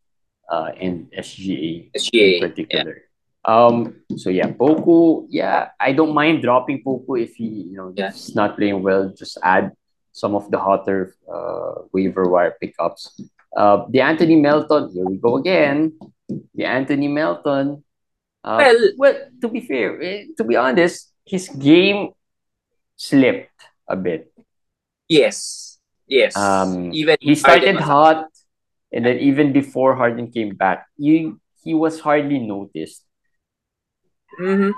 uh, 0.52 0.72
and 0.80 1.08
SGA 1.16 1.90
SGA, 1.96 2.36
in 2.36 2.42
particular. 2.44 2.96
Um. 3.46 4.04
So 4.18 4.30
yeah, 4.30 4.52
Poku. 4.52 5.26
Yeah, 5.30 5.70
I 5.80 5.94
don't 5.94 6.14
mind 6.14 6.44
dropping 6.44 6.84
Poku 6.84 7.18
if 7.18 7.34
he, 7.40 7.72
you 7.72 7.78
know, 7.78 7.90
Yeah. 7.96 8.12
he's 8.12 8.36
not 8.36 8.58
playing 8.58 8.84
well. 8.84 9.10
Just 9.18 9.40
add 9.42 9.72
some 10.12 10.36
of 10.36 10.52
the 10.52 10.60
hotter 10.60 11.16
uh, 11.26 11.88
waiver 11.96 12.30
wire 12.30 12.54
pickups. 12.62 13.18
Uh, 13.56 13.86
the 13.90 14.02
Anthony 14.02 14.36
Melton. 14.36 14.92
Here 14.94 15.06
we 15.06 15.18
go 15.18 15.38
again. 15.38 15.98
The 16.56 16.66
Anthony 16.66 17.08
Melton. 17.08 17.84
Uh, 18.44 18.58
Well, 18.58 18.80
well, 18.98 19.16
to 19.42 19.48
be 19.50 19.62
fair, 19.62 20.02
eh, 20.02 20.26
to 20.38 20.44
be 20.44 20.56
honest, 20.56 21.12
his 21.26 21.50
game 21.50 22.12
slipped 22.96 23.54
a 23.88 23.96
bit. 23.96 24.32
yes, 25.10 25.80
yes. 26.08 26.36
Um, 26.36 26.92
Even 26.94 27.18
he 27.20 27.36
started 27.36 27.76
Harden 27.78 27.84
hot, 27.84 28.26
and 28.92 29.06
then 29.06 29.20
even 29.20 29.54
before 29.54 29.96
Harden 29.96 30.32
came 30.32 30.56
back, 30.56 30.88
you 30.98 31.40
he 31.64 31.74
was 31.74 32.00
hardly 32.02 32.40
noticed. 32.40 33.06
Mhm. 34.40 34.74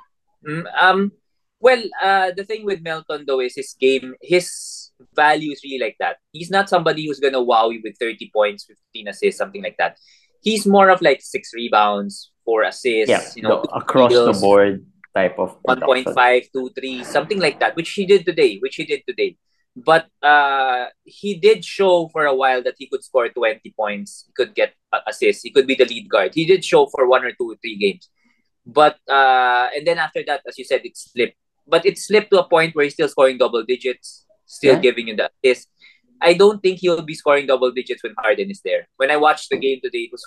Mm, 0.48 0.66
um. 0.80 1.12
Well, 1.60 1.82
uh, 2.02 2.32
the 2.36 2.44
thing 2.44 2.66
with 2.66 2.82
Melton 2.84 3.24
though 3.26 3.40
is 3.40 3.56
his 3.56 3.74
game, 3.80 4.16
his 4.22 4.92
value 5.16 5.52
is 5.54 5.64
really 5.64 5.80
like 5.80 5.96
that. 6.00 6.18
He's 6.34 6.52
not 6.52 6.68
somebody 6.68 7.08
who's 7.08 7.20
gonna 7.22 7.42
wow 7.42 7.70
you 7.70 7.80
with 7.84 7.96
thirty 7.98 8.30
points, 8.34 8.66
fifteen 8.66 9.08
assists, 9.08 9.38
something 9.40 9.64
like 9.64 9.78
that. 9.78 9.98
He's 10.44 10.68
more 10.68 10.90
of 10.90 11.02
like 11.02 11.22
six 11.22 11.52
rebounds, 11.54 12.32
four 12.44 12.64
assists, 12.64 13.10
Yeah, 13.10 13.24
you 13.36 13.44
know, 13.44 13.64
the 13.64 13.72
across 13.80 14.12
the 14.12 14.38
board 14.40 14.86
type 15.16 15.40
of 15.40 15.56
production. 15.64 16.14
1.5, 16.14 16.52
2, 16.52 16.70
3, 16.76 17.04
something 17.06 17.40
like 17.40 17.60
that, 17.60 17.76
which 17.76 17.92
he 17.92 18.06
did 18.06 18.26
today, 18.26 18.60
which 18.60 18.76
he 18.76 18.84
did 18.84 19.04
today. 19.08 19.38
But 19.76 20.08
uh, 20.22 20.88
he 21.04 21.40
did 21.40 21.64
show 21.66 22.10
for 22.10 22.26
a 22.26 22.36
while 22.36 22.62
that 22.64 22.76
he 22.78 22.88
could 22.88 23.04
score 23.04 23.30
20 23.30 23.74
points, 23.80 24.26
he 24.28 24.34
could 24.36 24.54
get 24.54 24.74
assists, 25.08 25.42
he 25.44 25.50
could 25.50 25.66
be 25.66 25.76
the 25.76 25.86
lead 25.86 26.10
guard. 26.10 26.34
He 26.36 26.46
did 26.46 26.64
show 26.64 26.88
for 26.88 27.08
one 27.08 27.24
or 27.24 27.32
two 27.32 27.52
or 27.52 27.56
three 27.56 27.78
games. 27.78 28.10
But, 28.66 28.98
uh, 29.10 29.70
and 29.76 29.88
then 29.88 29.98
after 29.98 30.24
that, 30.28 30.42
as 30.48 30.58
you 30.58 30.66
said, 30.66 30.82
it 30.84 30.96
slipped. 30.98 31.38
But 31.66 31.86
it 31.86 31.98
slipped 31.98 32.32
to 32.32 32.40
a 32.40 32.48
point 32.48 32.76
where 32.76 32.84
he's 32.84 32.94
still 32.94 33.08
scoring 33.08 33.38
double 33.38 33.64
digits, 33.64 34.26
still 34.46 34.76
Yeah. 34.76 34.80
giving 34.82 35.08
you 35.08 35.16
the 35.16 35.32
assist. 35.44 35.70
I 36.24 36.34
don't 36.34 36.62
think 36.62 36.80
he'll 36.80 37.02
be 37.02 37.16
scoring 37.16 37.48
double 37.48 37.72
digits 37.72 38.04
when 38.04 38.16
Harden 38.18 38.50
is 38.50 38.62
there. 38.64 38.88
When 38.98 39.12
I 39.12 39.18
watched 39.18 39.50
the 39.50 39.58
game 39.58 39.80
today, 39.84 40.08
it 40.08 40.12
was 40.12 40.26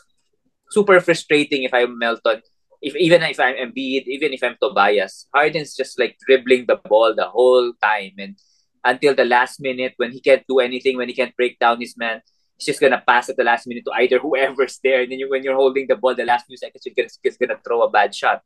super 0.71 1.01
frustrating 1.01 1.63
if 1.63 1.73
I'm 1.73 1.99
Melton 1.99 2.43
if 2.83 2.95
even 2.97 3.23
if 3.23 3.41
I'm 3.41 3.55
Embiid, 3.57 4.05
even 4.07 4.33
if 4.33 4.43
I'm 4.43 4.57
Tobias, 4.61 5.29
Harden's 5.35 5.75
just 5.75 5.99
like 5.99 6.17
dribbling 6.27 6.67
the 6.67 6.77
ball 6.77 7.15
the 7.15 7.27
whole 7.27 7.73
time, 7.83 8.13
and 8.19 8.37
until 8.85 9.15
the 9.15 9.25
last 9.25 9.61
minute 9.61 9.95
when 9.97 10.13
he 10.13 10.21
can't 10.21 10.45
do 10.49 10.61
anything, 10.61 10.97
when 10.97 11.09
he 11.09 11.15
can't 11.15 11.35
break 11.37 11.59
down 11.59 11.81
his 11.81 11.97
man, 11.97 12.23
he's 12.57 12.67
just 12.67 12.81
gonna 12.81 13.03
pass 13.07 13.29
at 13.29 13.37
the 13.37 13.45
last 13.45 13.67
minute 13.67 13.85
to 13.87 13.93
either 13.93 14.19
whoever's 14.19 14.79
there, 14.83 15.03
and 15.03 15.11
then 15.11 15.19
you, 15.19 15.31
when 15.31 15.43
you're 15.43 15.57
holding 15.57 15.87
the 15.89 15.97
ball, 15.97 16.15
the 16.15 16.25
last 16.25 16.47
few 16.47 16.57
seconds, 16.57 16.87
you're 16.87 17.07
just 17.25 17.41
gonna 17.41 17.59
throw 17.65 17.83
a 17.83 17.91
bad 17.91 18.15
shot, 18.15 18.43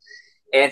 and 0.53 0.71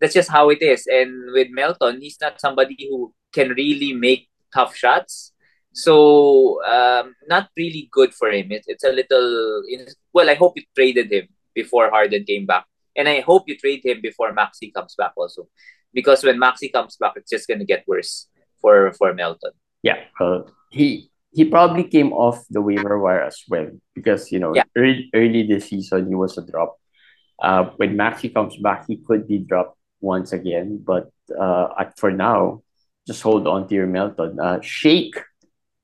that's 0.00 0.14
just 0.14 0.30
how 0.30 0.50
it 0.50 0.62
is. 0.62 0.86
And 0.86 1.32
with 1.32 1.48
Melton, 1.50 2.00
he's 2.00 2.18
not 2.20 2.40
somebody 2.40 2.88
who 2.90 3.14
can 3.32 3.50
really 3.50 3.92
make 3.92 4.28
tough 4.52 4.74
shots. 4.74 5.32
So 5.74 6.64
um, 6.64 7.14
not 7.26 7.50
really 7.56 7.88
good 7.90 8.14
for 8.14 8.30
him. 8.30 8.52
It, 8.52 8.64
it's 8.66 8.84
a 8.84 8.92
little 8.92 9.62
well. 10.12 10.30
I 10.30 10.34
hope 10.34 10.56
you 10.56 10.62
traded 10.74 11.12
him 11.12 11.28
before 11.54 11.90
Harden 11.90 12.24
came 12.24 12.46
back. 12.46 12.64
And 12.96 13.08
I 13.08 13.20
hope 13.20 13.48
you 13.48 13.58
trade 13.58 13.82
him 13.84 14.00
before 14.00 14.32
Maxey 14.32 14.70
comes 14.70 14.94
back 14.96 15.12
also. 15.16 15.48
Because 15.92 16.22
when 16.22 16.38
Maxey 16.38 16.68
comes 16.68 16.96
back, 16.96 17.14
it's 17.16 17.30
just 17.30 17.48
gonna 17.48 17.64
get 17.66 17.82
worse 17.88 18.28
for 18.60 18.92
for 18.94 19.12
Melton. 19.12 19.50
Yeah, 19.82 19.98
well, 20.18 20.46
he 20.70 21.10
he 21.34 21.44
probably 21.44 21.84
came 21.84 22.12
off 22.12 22.46
the 22.50 22.62
waiver 22.62 22.98
wire 22.98 23.22
as 23.26 23.42
well 23.50 23.68
because 23.94 24.30
you 24.30 24.38
know 24.38 24.54
Yeah. 24.54 24.62
early 24.78 25.10
early 25.12 25.42
this 25.42 25.68
season 25.70 26.06
he 26.08 26.14
was 26.14 26.38
a 26.38 26.46
drop. 26.46 26.78
Uh, 27.42 27.74
when 27.76 27.96
Maxey 27.96 28.28
comes 28.30 28.56
back, 28.56 28.86
he 28.86 28.96
could 28.96 29.26
be 29.26 29.38
dropped 29.38 29.76
once 30.00 30.32
again, 30.32 30.78
but 30.78 31.10
uh, 31.34 31.66
for 31.96 32.12
now, 32.12 32.62
just 33.06 33.22
hold 33.22 33.46
on 33.48 33.66
to 33.66 33.74
your 33.74 33.88
Melton. 33.88 34.38
Uh, 34.38 34.60
Shake, 34.62 35.18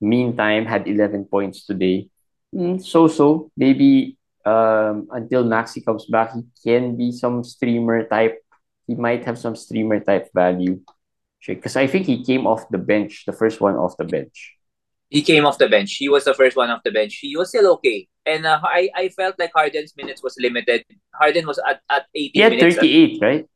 meantime, 0.00 0.66
had 0.66 0.88
eleven 0.88 1.24
points 1.24 1.66
today. 1.66 2.08
Mm, 2.54 2.82
so 2.82 3.06
so 3.08 3.50
maybe 3.56 4.16
um 4.44 5.06
until 5.12 5.44
Maxey 5.44 5.80
comes 5.80 6.06
back, 6.06 6.32
he 6.34 6.42
can 6.64 6.96
be 6.96 7.12
some 7.12 7.44
streamer 7.44 8.04
type. 8.04 8.42
He 8.86 8.94
might 8.94 9.24
have 9.24 9.38
some 9.38 9.54
streamer 9.54 10.00
type 10.00 10.30
value. 10.34 10.80
Because 11.46 11.76
I 11.76 11.86
think 11.86 12.06
he 12.06 12.24
came 12.24 12.46
off 12.46 12.68
the 12.68 12.78
bench, 12.78 13.24
the 13.26 13.32
first 13.32 13.60
one 13.60 13.74
off 13.76 13.96
the 13.96 14.04
bench. 14.04 14.56
He 15.08 15.22
came 15.22 15.46
off 15.46 15.58
the 15.58 15.68
bench. 15.68 15.96
He 15.96 16.08
was 16.08 16.24
the 16.24 16.34
first 16.34 16.56
one 16.56 16.70
off 16.70 16.82
the 16.84 16.92
bench. 16.92 17.16
He 17.16 17.36
was 17.36 17.48
still 17.48 17.72
okay. 17.74 18.06
And 18.26 18.46
uh, 18.46 18.60
I, 18.62 18.90
I 18.94 19.08
felt 19.08 19.38
like 19.38 19.50
Harden's 19.54 19.96
minutes 19.96 20.22
was 20.22 20.36
limited. 20.38 20.84
Harden 21.14 21.46
was 21.46 21.58
at, 21.66 21.80
at 21.88 22.06
18 22.14 22.30
He 22.34 22.40
had 22.40 22.52
minutes. 22.52 22.76
38, 22.76 23.18
right? 23.22 23.46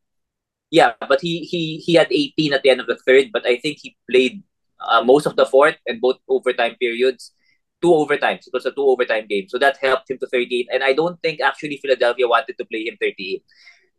Yeah, 0.70 0.94
but 0.98 1.20
he, 1.20 1.40
he 1.44 1.78
he 1.78 1.94
had 1.94 2.10
18 2.10 2.52
at 2.54 2.62
the 2.62 2.70
end 2.70 2.80
of 2.80 2.88
the 2.88 2.98
third, 3.06 3.30
but 3.32 3.46
I 3.46 3.58
think 3.58 3.78
he 3.80 3.96
played 4.10 4.42
uh, 4.88 5.02
most 5.02 5.26
of 5.26 5.36
the 5.36 5.46
fourth 5.46 5.76
and 5.86 6.00
both 6.00 6.16
overtime 6.28 6.76
periods. 6.80 7.32
Two 7.82 7.90
overtimes. 7.90 8.46
It 8.46 8.52
was 8.52 8.66
a 8.66 8.72
two 8.72 8.84
overtime 8.84 9.26
game. 9.28 9.48
So 9.48 9.58
that 9.58 9.76
helped 9.76 10.10
him 10.10 10.18
to 10.18 10.26
38. 10.26 10.68
And 10.72 10.82
I 10.82 10.92
don't 10.92 11.20
think 11.20 11.40
actually 11.40 11.78
Philadelphia 11.78 12.26
wanted 12.26 12.56
to 12.58 12.64
play 12.64 12.84
him 12.86 12.96
38. 13.00 13.44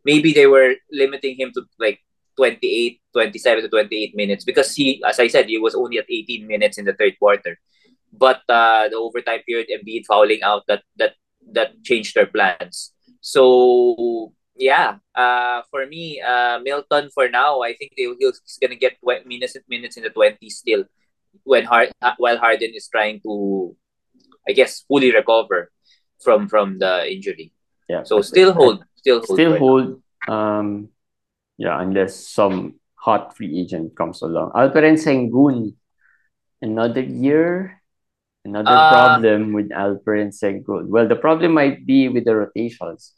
Maybe 0.04 0.32
they 0.32 0.46
were 0.46 0.74
limiting 0.90 1.36
him 1.38 1.52
to 1.54 1.62
like 1.78 2.00
28, 2.36 3.00
27 3.12 3.62
to 3.62 3.68
28 3.68 4.16
minutes 4.16 4.44
because 4.44 4.74
he, 4.74 5.02
as 5.06 5.18
I 5.20 5.26
said, 5.26 5.46
he 5.46 5.58
was 5.58 5.74
only 5.74 5.98
at 5.98 6.10
18 6.10 6.46
minutes 6.46 6.78
in 6.78 6.84
the 6.84 6.94
third 6.94 7.18
quarter. 7.18 7.58
But 8.12 8.42
uh, 8.48 8.88
the 8.88 8.96
overtime 8.96 9.40
period, 9.46 9.68
Embiid 9.68 10.06
fouling 10.06 10.42
out, 10.42 10.64
that 10.68 10.82
that 10.96 11.14
that 11.52 11.82
changed 11.82 12.14
their 12.14 12.26
plans. 12.26 12.92
So 13.20 14.32
yeah, 14.56 14.98
uh, 15.14 15.62
for 15.70 15.86
me, 15.86 16.20
uh, 16.20 16.58
Milton 16.60 17.10
for 17.12 17.28
now, 17.28 17.60
I 17.60 17.76
think 17.76 17.92
he's 17.94 18.58
gonna 18.60 18.76
get 18.76 18.96
minutes 19.26 19.56
minutes 19.68 19.96
in 19.96 20.02
the 20.02 20.10
twenties 20.10 20.58
still, 20.58 20.84
when 21.44 21.64
Hard 21.64 21.92
uh, 22.00 22.16
while 22.16 22.38
Harden 22.38 22.72
is 22.74 22.88
trying 22.88 23.20
to, 23.20 23.76
I 24.48 24.52
guess, 24.52 24.82
fully 24.88 25.12
recover 25.12 25.70
from 26.24 26.48
from 26.48 26.78
the 26.78 27.04
injury. 27.06 27.52
Yeah. 27.88 28.02
So 28.02 28.20
still 28.22 28.52
hold, 28.52 28.82
still 28.96 29.20
hold. 29.20 29.36
Still 29.36 29.52
now. 29.52 29.58
hold. 29.58 30.02
Um, 30.26 30.88
yeah, 31.56 31.80
unless 31.80 32.26
some 32.26 32.80
hot 32.96 33.36
free 33.36 33.60
agent 33.60 33.94
comes 33.96 34.22
along. 34.22 34.50
Alperen 34.52 34.98
Sengun, 34.98 35.74
another 36.60 37.00
year, 37.00 37.80
another 38.44 38.74
Uh, 38.74 38.88
problem 38.90 39.52
with 39.52 39.70
Alperen 39.70 40.34
Sengun. 40.34 40.88
Well, 40.88 41.06
the 41.06 41.14
problem 41.14 41.52
might 41.54 41.86
be 41.86 42.08
with 42.08 42.24
the 42.24 42.34
rotations. 42.34 43.14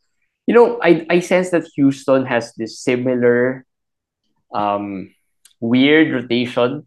You 0.49 0.55
know, 0.55 0.81
I, 0.83 1.05
I 1.11 1.21
sense 1.21 1.51
that 1.51 1.69
Houston 1.77 2.25
has 2.25 2.55
this 2.57 2.81
similar 2.81 3.67
um, 4.51 5.13
weird 5.61 6.11
rotation. 6.11 6.87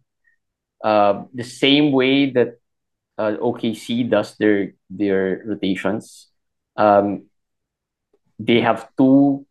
Uh, 0.83 1.25
the 1.31 1.43
same 1.43 1.91
way 1.91 2.31
that 2.31 2.57
uh, 3.19 3.37
OKC 3.37 4.09
does 4.09 4.35
their 4.37 4.73
their 4.89 5.43
rotations. 5.45 6.27
Um, 6.75 7.29
they 8.39 8.61
have 8.61 8.89
two 8.97 9.45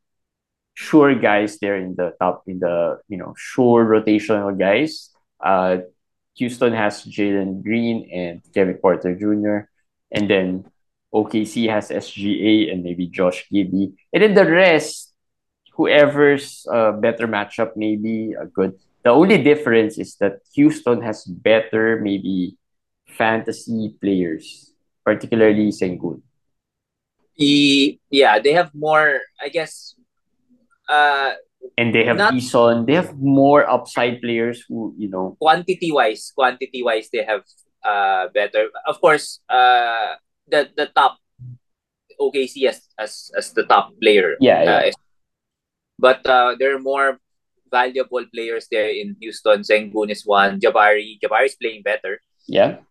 sure 0.75 1.15
guys 1.15 1.59
there 1.61 1.77
in 1.77 1.95
the 1.95 2.15
top 2.19 2.43
in 2.49 2.59
the 2.59 2.99
you 3.07 3.17
know 3.17 3.35
sure 3.39 3.87
rotational 3.87 4.59
guys. 4.59 5.11
Uh, 5.39 5.87
Houston 6.35 6.73
has 6.73 7.05
Jalen 7.05 7.63
Green 7.63 8.11
and 8.11 8.43
Kevin 8.53 8.75
Porter 8.75 9.15
Jr. 9.15 9.71
and 10.11 10.29
then 10.29 10.70
OKC 11.13 11.69
has 11.69 11.91
SGA 11.91 12.73
and 12.73 12.83
maybe 12.83 13.07
Josh 13.07 13.47
Giddey, 13.53 13.93
and 14.13 14.23
then 14.23 14.35
the 14.35 14.47
rest, 14.47 15.13
whoever's 15.75 16.67
a 16.71 16.93
better 16.93 17.27
matchup, 17.27 17.75
maybe 17.77 18.33
a 18.39 18.47
good. 18.47 18.79
The 19.03 19.11
only 19.11 19.43
difference 19.43 19.99
is 19.99 20.17
that 20.21 20.41
Houston 20.55 21.01
has 21.03 21.25
better 21.25 21.99
maybe 22.01 22.57
fantasy 23.09 23.97
players, 24.01 24.73
particularly 25.05 25.69
Sengun. 25.73 26.21
yeah, 28.11 28.39
they 28.39 28.53
have 28.53 28.75
more. 28.75 29.21
I 29.41 29.49
guess. 29.49 29.95
Uh, 30.89 31.35
And 31.77 31.93
they 31.95 32.05
have 32.05 32.17
Not- 32.17 32.33
Eason. 32.35 32.87
They 32.89 32.97
have 32.97 33.17
more 33.21 33.69
upside 33.69 34.21
players 34.25 34.65
who, 34.69 34.95
you 34.97 35.09
know, 35.13 35.37
quantity 35.41 35.93
wise, 35.93 36.33
quantity 36.35 36.83
wise, 36.83 37.09
they 37.13 37.23
have 37.25 37.45
uh 37.85 38.29
better. 38.33 38.69
Of 38.89 39.01
course, 39.01 39.41
uh, 39.49 40.17
the 40.51 40.69
the 40.77 40.87
top 40.93 41.19
OKC 42.21 42.69
as 42.69 42.83
as 42.99 43.31
as 43.37 43.53
the 43.53 43.65
top 43.65 43.95
player. 44.01 44.37
Yeah, 44.41 44.63
yeah. 44.63 44.91
Uh, 44.91 44.93
but 45.99 46.21
uh, 46.27 46.57
there 46.59 46.75
are 46.77 46.83
more 46.83 47.19
valuable 47.71 48.25
players 48.35 48.67
there 48.71 48.91
in 48.91 49.17
Houston. 49.21 49.63
Sengun 49.63 50.11
is 50.11 50.27
one. 50.27 50.59
Jabari, 50.61 51.19
Jabari 51.23 51.47
is 51.47 51.55
playing 51.55 51.83
better. 51.83 52.21
yeah, 52.49 52.83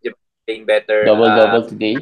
Playing 0.48 0.66
better. 0.66 1.04
double 1.06 1.26
Uh, 1.28 1.36
double 1.36 1.68
today. 1.68 1.98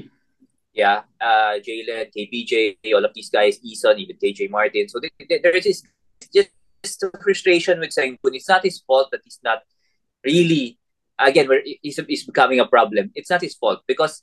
Yeah, 0.77 1.01
uh, 1.19 1.57
Jalen, 1.57 2.13
KPJ, 2.13 2.77
all 2.93 3.03
of 3.03 3.09
these 3.17 3.33
guys, 3.33 3.57
Eason, 3.65 3.97
even 3.97 4.15
KJ 4.21 4.51
Martin. 4.51 4.85
So 4.87 5.01
they, 5.01 5.09
they, 5.25 5.39
there 5.41 5.57
is 5.57 5.65
this, 5.65 5.81
just 6.29 7.01
a 7.01 7.09
frustration 7.17 7.79
with 7.81 7.89
Sengun. 7.89 8.37
It's 8.37 8.47
not 8.47 8.61
his 8.63 8.77
fault 8.85 9.09
that 9.11 9.21
he's 9.25 9.39
not 9.43 9.65
really 10.23 10.77
again, 11.17 11.47
where 11.49 11.63
he's, 11.81 11.99
he's 12.07 12.25
becoming 12.25 12.59
a 12.59 12.67
problem. 12.67 13.09
It's 13.15 13.29
not 13.29 13.41
his 13.41 13.55
fault 13.55 13.81
because 13.87 14.21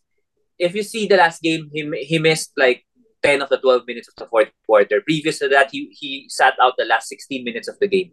if 0.59 0.75
you 0.75 0.83
see 0.83 1.07
the 1.07 1.17
last 1.17 1.43
game, 1.43 1.71
he 1.73 1.83
he 2.05 2.19
missed 2.19 2.53
like 2.57 2.85
ten 3.23 3.43
of 3.43 3.49
the 3.49 3.59
twelve 3.59 3.87
minutes 3.87 4.09
of 4.09 4.15
the 4.17 4.27
fourth 4.27 4.51
quarter. 4.67 5.01
Previous 5.01 5.39
to 5.41 5.49
that, 5.49 5.71
he 5.73 5.89
he 5.93 6.27
sat 6.29 6.55
out 6.61 6.75
the 6.79 6.85
last 6.85 7.09
sixteen 7.09 7.45
minutes 7.45 7.69
of 7.69 7.79
the 7.79 7.89
game. 7.89 8.13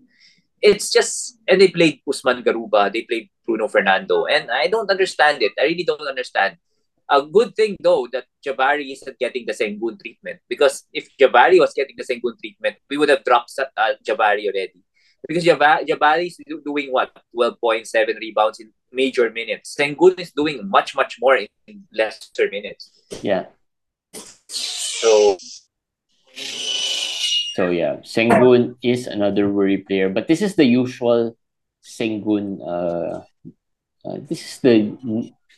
It's 0.61 0.91
just 0.91 1.37
and 1.47 1.59
they 1.59 1.69
played 1.69 2.01
Usman 2.07 2.43
Garuba, 2.43 2.93
they 2.93 3.03
played 3.03 3.29
Bruno 3.45 3.67
Fernando, 3.67 4.25
and 4.25 4.51
I 4.51 4.67
don't 4.67 4.89
understand 4.89 5.41
it. 5.41 5.53
I 5.59 5.63
really 5.63 5.83
don't 5.83 6.07
understand. 6.07 6.57
A 7.09 7.21
good 7.21 7.55
thing 7.55 7.75
though 7.81 8.07
that 8.13 8.23
Jabari 8.45 8.93
isn't 8.93 9.19
getting 9.19 9.43
the 9.45 9.51
Sengun 9.51 9.99
treatment 9.99 10.39
because 10.47 10.87
if 10.93 11.09
Jabari 11.19 11.59
was 11.59 11.73
getting 11.73 11.95
the 11.97 12.07
Sengun 12.07 12.39
treatment, 12.39 12.77
we 12.89 12.95
would 12.95 13.09
have 13.09 13.25
dropped 13.25 13.51
uh, 13.59 13.93
Jabari 14.07 14.47
already. 14.47 14.79
Because 15.27 15.45
Jabari, 15.45 16.27
is 16.27 16.37
doing 16.65 16.91
what 16.91 17.11
12.7 17.35 18.19
rebounds 18.19 18.59
in 18.59 18.71
major 18.91 19.29
minutes. 19.29 19.75
Sengun 19.75 20.19
is 20.19 20.31
doing 20.31 20.67
much 20.69 20.95
much 20.95 21.17
more 21.21 21.37
in 21.37 21.83
lesser 21.93 22.49
minutes. 22.49 22.91
Yeah. 23.21 23.45
So 24.13 25.37
So 27.55 27.69
yeah, 27.69 27.97
Sengun 28.03 28.75
is 28.81 29.07
another 29.07 29.49
worry 29.49 29.77
player, 29.77 30.09
but 30.09 30.27
this 30.27 30.41
is 30.41 30.55
the 30.55 30.65
usual 30.65 31.35
Sengun. 31.83 32.59
Uh, 32.63 33.21
uh, 34.07 34.17
this 34.25 34.41
is 34.41 34.59
the 34.59 34.95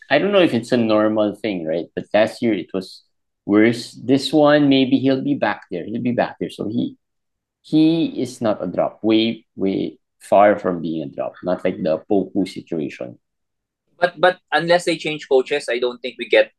I 0.09 0.19
don't 0.19 0.31
know 0.31 0.43
if 0.43 0.53
it's 0.53 0.71
a 0.71 0.77
normal 0.77 1.35
thing, 1.35 1.65
right? 1.65 1.87
But 1.95 2.05
last 2.13 2.41
year 2.41 2.53
it 2.53 2.73
was 2.73 3.03
worse. 3.45 3.93
This 3.93 4.33
one 4.33 4.69
maybe 4.69 4.99
he'll 4.99 5.23
be 5.23 5.35
back 5.35 5.63
there. 5.71 5.85
He'll 5.85 6.01
be 6.01 6.11
back 6.17 6.37
there. 6.39 6.49
So 6.49 6.67
he 6.67 6.97
he 7.63 8.11
is 8.21 8.43
not 8.43 8.59
a 8.61 8.67
drop. 8.67 8.99
Way 9.01 9.47
way 9.55 9.97
far 10.19 10.59
from 10.59 10.83
being 10.83 11.03
a 11.03 11.09
drop. 11.09 11.33
Not 11.43 11.63
like 11.63 11.79
the 11.81 11.99
Poku 12.05 12.43
situation. 12.47 13.17
but 13.97 14.19
but 14.19 14.35
unless 14.51 14.83
they 14.85 14.97
change 14.99 15.27
coaches, 15.31 15.71
I 15.71 15.79
don't 15.79 15.99
think 16.03 16.19
we 16.19 16.27
get 16.27 16.51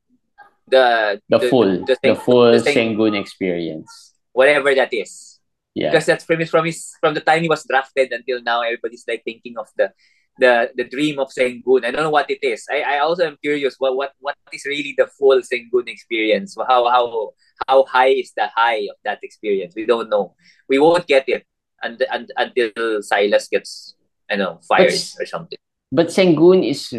the 0.66 1.20
The, 1.28 1.40
full 1.52 1.84
the, 1.84 1.96
Seng- 2.00 2.16
full 2.16 2.52
the 2.56 2.60
Seng- 2.64 2.96
Sengun 2.96 3.12
experience. 3.20 4.16
whatever 4.32 4.72
that 4.74 4.88
is. 4.92 5.40
Yeah. 5.74 5.90
Because 5.90 6.06
that's 6.06 6.24
from 6.24 6.40
his 6.40 6.48
from 6.50 6.64
his 6.64 6.94
from 7.02 7.12
the 7.14 7.20
time 7.20 7.42
he 7.42 7.48
was 7.52 7.66
drafted 7.68 8.12
until 8.12 8.40
now, 8.40 8.62
everybody's 8.62 9.04
like 9.06 9.22
thinking 9.28 9.58
of 9.58 9.68
the 9.76 9.92
the 10.38 10.70
the 10.76 10.84
dream 10.84 11.18
of 11.18 11.28
Sengun. 11.30 11.84
I 11.84 11.90
don't 11.90 12.02
know 12.02 12.14
what 12.14 12.30
it 12.30 12.42
is. 12.42 12.66
I, 12.70 12.82
I 12.82 12.98
also 12.98 13.26
am 13.26 13.38
curious 13.42 13.76
what 13.78 13.96
what 13.96 14.12
what 14.20 14.36
is 14.52 14.64
really 14.66 14.94
the 14.96 15.06
full 15.06 15.40
Sengun 15.42 15.88
experience? 15.88 16.56
How 16.56 16.88
how 16.90 17.32
how 17.68 17.84
high 17.84 18.14
is 18.18 18.32
the 18.36 18.48
high 18.54 18.88
of 18.90 18.96
that 19.04 19.20
experience? 19.22 19.74
We 19.76 19.86
don't 19.86 20.10
know. 20.10 20.34
We 20.68 20.78
won't 20.78 21.06
get 21.06 21.28
it 21.28 21.44
and, 21.82 22.02
and, 22.10 22.30
until 22.36 23.02
Silas 23.02 23.48
gets 23.48 23.94
I 24.30 24.36
know 24.36 24.60
fired 24.66 24.90
But- 24.90 25.22
or 25.22 25.26
something. 25.26 25.58
But 25.92 26.08
Sengun 26.08 26.66
is 26.66 26.90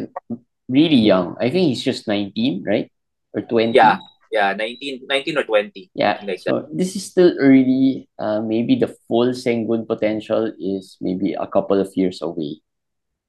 really 0.70 0.96
young. 1.04 1.36
I 1.42 1.50
think 1.50 1.68
he's 1.68 1.84
just 1.84 2.08
19, 2.08 2.64
right? 2.64 2.90
Or 3.34 3.42
20. 3.42 3.76
Yeah, 3.76 4.00
yeah, 4.32 4.54
19, 4.54 5.08
19 5.08 5.38
or 5.38 5.44
twenty. 5.44 5.92
Yeah. 5.94 6.20
Like 6.24 6.40
so 6.40 6.68
this 6.72 6.96
is 6.96 7.04
still 7.04 7.36
early. 7.40 8.08
Uh, 8.20 8.40
maybe 8.42 8.76
the 8.76 8.96
full 9.08 9.32
Sengun 9.32 9.88
potential 9.88 10.52
is 10.60 10.98
maybe 11.02 11.34
a 11.34 11.48
couple 11.48 11.80
of 11.80 11.92
years 11.96 12.22
away. 12.22 12.62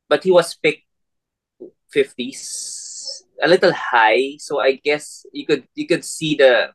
But 0.08 0.22
he 0.24 0.30
was 0.30 0.54
picked 0.54 0.84
50s 1.94 3.22
a 3.42 3.48
little 3.48 3.72
high 3.72 4.36
so 4.38 4.60
i 4.60 4.72
guess 4.76 5.24
you 5.32 5.46
could 5.46 5.64
you 5.74 5.86
could 5.86 6.04
see 6.04 6.34
the 6.34 6.70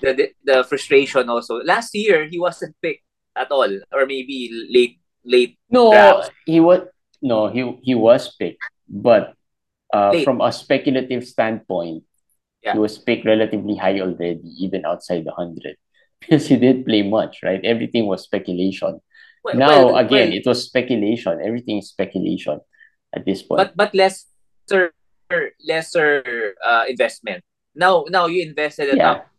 the 0.00 0.30
the, 0.44 0.64
frustration 0.64 1.28
also 1.28 1.60
last 1.64 1.94
year 1.94 2.26
he 2.26 2.38
wasn't 2.38 2.74
picked 2.82 3.04
at 3.36 3.50
all 3.50 3.68
or 3.92 4.06
maybe 4.06 4.50
late 4.70 4.98
late 5.24 5.58
No, 5.70 5.90
Drafts. 5.92 6.30
he 6.46 6.60
was 6.60 6.80
no, 7.22 7.46
he 7.46 7.78
he 7.86 7.94
was 7.94 8.34
picked, 8.34 8.58
but 8.88 9.34
uh, 9.94 10.10
from 10.26 10.40
a 10.42 10.50
speculative 10.50 11.22
standpoint, 11.22 12.02
Yeah. 12.62 12.74
he 12.74 12.78
was 12.82 12.98
picked 12.98 13.22
relatively 13.24 13.76
high 13.78 14.00
already, 14.02 14.42
even 14.58 14.82
outside 14.84 15.22
the 15.22 15.30
hundred, 15.30 15.78
because 16.20 16.48
he 16.50 16.56
did 16.58 16.82
play 16.84 17.06
much, 17.06 17.38
right? 17.46 17.62
Everything 17.62 18.06
was 18.10 18.26
speculation. 18.26 18.98
Well, 19.44 19.56
now 19.56 19.68
well, 19.68 19.96
again, 19.96 20.28
well, 20.28 20.38
it 20.38 20.46
was 20.46 20.64
speculation. 20.64 21.40
Everything 21.44 21.78
is 21.78 21.88
speculation 21.88 22.60
at 23.14 23.24
this 23.24 23.42
point. 23.42 23.58
but 23.58 23.76
but 23.76 23.94
lesser 23.94 24.92
lesser 25.64 26.54
uh, 26.64 26.84
investment 26.88 27.44
now 27.74 28.04
now 28.08 28.26
you 28.26 28.42
invested 28.42 28.92
Yeah. 28.96 29.24
top 29.24 29.30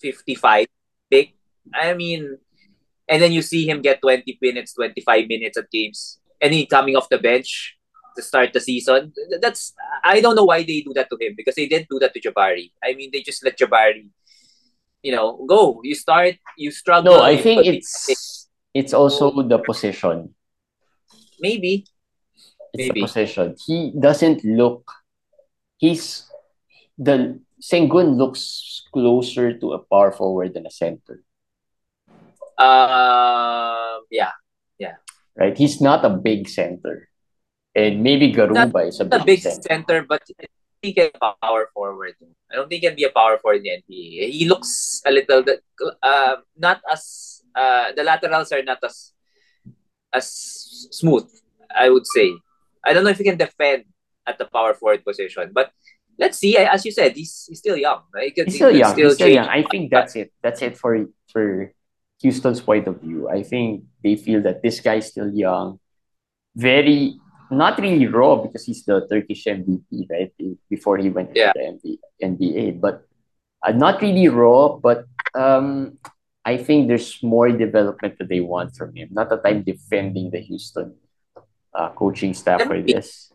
55 0.00 0.66
big. 1.08 1.32
i 1.72 1.94
mean 1.94 2.36
and 3.08 3.22
then 3.22 3.32
you 3.32 3.42
see 3.42 3.68
him 3.68 3.80
get 3.80 4.00
20 4.00 4.38
minutes 4.40 4.74
25 4.74 5.28
minutes 5.28 5.56
at 5.56 5.70
games 5.70 6.20
and 6.40 6.52
he 6.52 6.66
coming 6.66 6.96
off 6.96 7.08
the 7.08 7.18
bench 7.18 7.76
to 8.16 8.22
start 8.22 8.52
the 8.52 8.60
season 8.60 9.12
that's 9.40 9.72
i 10.04 10.20
don't 10.20 10.34
know 10.34 10.44
why 10.44 10.60
they 10.62 10.80
do 10.80 10.92
that 10.94 11.08
to 11.08 11.16
him 11.20 11.34
because 11.36 11.54
they 11.54 11.66
didn't 11.66 11.88
do 11.88 11.98
that 11.98 12.12
to 12.12 12.20
jabari 12.20 12.72
i 12.84 12.92
mean 12.94 13.10
they 13.12 13.22
just 13.22 13.44
let 13.44 13.56
jabari 13.56 14.08
you 15.02 15.12
know 15.12 15.40
go 15.48 15.80
you 15.84 15.94
start 15.94 16.36
you 16.56 16.70
struggle 16.70 17.16
no, 17.16 17.22
I 17.22 17.36
think 17.36 17.64
it's 17.64 18.39
it's 18.74 18.92
also 18.94 19.30
the 19.42 19.58
position. 19.58 20.34
maybe 21.40 21.84
It's 22.72 22.86
Maybe. 22.88 23.00
the 23.00 23.06
position. 23.06 23.56
He 23.66 23.90
doesn't 23.98 24.44
look. 24.44 24.86
He's 25.78 26.28
the 26.98 27.40
Sengun 27.60 28.14
looks 28.16 28.84
closer 28.92 29.58
to 29.58 29.72
a 29.72 29.78
power 29.82 30.12
forward 30.12 30.54
than 30.54 30.66
a 30.66 30.70
center. 30.70 31.24
um 32.60 34.04
yeah 34.12 34.32
yeah. 34.78 34.96
right? 35.36 35.56
He's 35.56 35.80
not 35.80 36.04
a 36.04 36.10
big 36.10 36.48
center. 36.48 37.08
And 37.74 38.02
maybe 38.02 38.32
Garuba 38.32 38.88
is 38.88 39.00
a 39.00 39.04
not 39.04 39.22
a 39.22 39.24
big, 39.24 39.42
big 39.42 39.42
center. 39.42 39.62
center, 39.62 39.98
but 40.02 40.22
he 40.82 40.92
can 40.92 41.10
power 41.20 41.68
forward. 41.72 42.14
I 42.50 42.56
don't 42.56 42.68
think 42.68 42.82
he 42.82 42.88
can 42.88 42.96
be 42.96 43.04
a 43.04 43.10
power 43.14 43.38
forward 43.38 43.62
in 43.62 43.62
the 43.64 43.74
NBA. 43.86 44.30
He 44.32 44.48
looks 44.48 45.00
a 45.06 45.12
little 45.12 45.42
bit, 45.42 45.62
uh, 46.02 46.36
not 46.58 46.80
as 46.90 47.39
uh, 47.54 47.92
the 47.96 48.02
laterals 48.02 48.52
are 48.52 48.62
not 48.62 48.78
as 48.84 49.12
as 50.12 50.26
smooth. 50.90 51.28
I 51.74 51.88
would 51.88 52.06
say. 52.06 52.32
I 52.84 52.92
don't 52.92 53.04
know 53.04 53.10
if 53.10 53.18
he 53.18 53.24
can 53.24 53.36
defend 53.36 53.84
at 54.26 54.38
the 54.38 54.44
power 54.46 54.74
forward 54.74 55.04
position, 55.04 55.50
but 55.52 55.70
let's 56.18 56.38
see. 56.38 56.56
As 56.56 56.84
you 56.84 56.90
said, 56.92 57.12
he's, 57.14 57.46
he's 57.48 57.58
still 57.58 57.76
young. 57.76 58.02
Right? 58.12 58.32
He 58.34 58.42
He's 58.42 58.54
still 58.56 58.70
could 58.70 58.78
young. 58.78 58.96
He's 58.96 59.14
still 59.14 59.28
young. 59.28 59.46
I 59.48 59.62
think 59.70 59.90
that's 59.90 60.16
it. 60.16 60.32
That's 60.42 60.62
it 60.62 60.76
for 60.76 61.06
for 61.30 61.72
Houston's 62.22 62.60
point 62.60 62.88
of 62.88 63.00
view. 63.00 63.28
I 63.28 63.42
think 63.42 63.84
they 64.02 64.16
feel 64.16 64.42
that 64.42 64.62
this 64.62 64.80
guy's 64.80 65.08
still 65.08 65.30
young, 65.32 65.78
very 66.56 67.14
not 67.50 67.78
really 67.80 68.06
raw 68.06 68.36
because 68.36 68.64
he's 68.64 68.84
the 68.84 69.06
Turkish 69.10 69.44
MVP, 69.44 70.06
right? 70.10 70.32
Before 70.68 70.98
he 70.98 71.10
went 71.10 71.34
Yeah. 71.34 71.52
to 71.52 71.78
the 71.82 71.98
NBA, 72.22 72.80
but 72.80 73.02
uh, 73.66 73.72
not 73.72 74.00
really 74.02 74.28
raw. 74.28 74.76
But 74.78 75.04
um, 75.34 75.98
I 76.44 76.56
think 76.56 76.88
there's 76.88 77.22
more 77.22 77.50
development 77.50 78.16
that 78.18 78.28
they 78.28 78.40
want 78.40 78.74
from 78.76 78.94
him. 78.96 79.08
Not 79.12 79.28
that 79.30 79.42
I'm 79.44 79.62
defending 79.62 80.30
the 80.30 80.40
Houston 80.40 80.96
uh, 81.74 81.90
coaching 81.90 82.32
staff 82.34 82.62
for 82.62 82.80
this. 82.80 83.32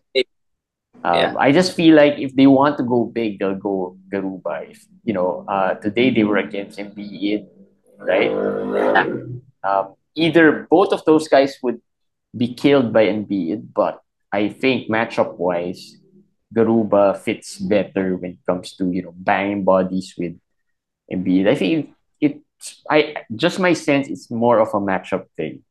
Um, 1.04 1.16
Yeah. 1.16 1.34
I 1.38 1.52
just 1.52 1.76
feel 1.76 1.94
like 1.96 2.18
if 2.18 2.34
they 2.36 2.48
want 2.48 2.78
to 2.78 2.84
go 2.84 3.06
big, 3.06 3.38
they'll 3.38 3.54
go 3.60 3.98
Garuba. 4.10 4.72
If 4.72 4.86
you 5.04 5.14
know, 5.14 5.46
uh, 5.48 5.76
today 5.76 6.10
they 6.10 6.24
were 6.24 6.38
against 6.42 6.80
Embiid, 6.80 7.46
right? 8.00 8.32
Um, 9.64 9.94
either 10.16 10.66
both 10.70 10.94
of 10.94 11.06
those 11.06 11.28
guys 11.28 11.58
would 11.62 11.82
be 12.36 12.54
killed 12.54 12.92
by 12.92 13.06
Embiid, 13.06 13.70
but 13.74 14.02
I 14.32 14.50
think 14.50 14.90
matchup 14.90 15.38
wise, 15.38 15.98
Garuba 16.54 17.18
fits 17.18 17.58
better 17.60 18.16
when 18.18 18.32
it 18.32 18.44
comes 18.48 18.74
to 18.78 18.90
you 18.90 19.04
know 19.04 19.14
banging 19.16 19.64
bodies 19.64 20.16
with 20.18 20.34
Embiid. 21.12 21.48
I 21.48 21.56
think 21.56 21.94
it's 22.20 22.40
I 22.90 23.26
just 23.36 23.60
my 23.60 23.74
sense 23.74 24.08
it's 24.08 24.32
more 24.32 24.60
of 24.60 24.70
a 24.70 24.80
matchup 24.80 25.28
thing. 25.38 25.64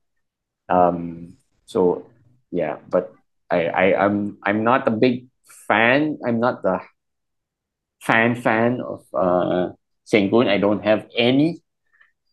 Um, 0.68 1.36
so 1.66 2.06
yeah, 2.50 2.78
but 2.88 3.12
I, 3.50 3.66
I 3.66 4.04
I'm 4.04 4.38
I'm 4.42 4.64
not 4.64 4.86
a 4.88 4.90
big 4.90 5.26
fan. 5.68 6.18
I'm 6.26 6.40
not 6.40 6.62
the 6.62 6.80
fan 8.00 8.34
fan 8.34 8.80
of 8.80 9.04
uh 9.14 9.72
Sengun. 10.06 10.48
I 10.48 10.58
don't 10.58 10.84
have 10.84 11.08
any 11.16 11.62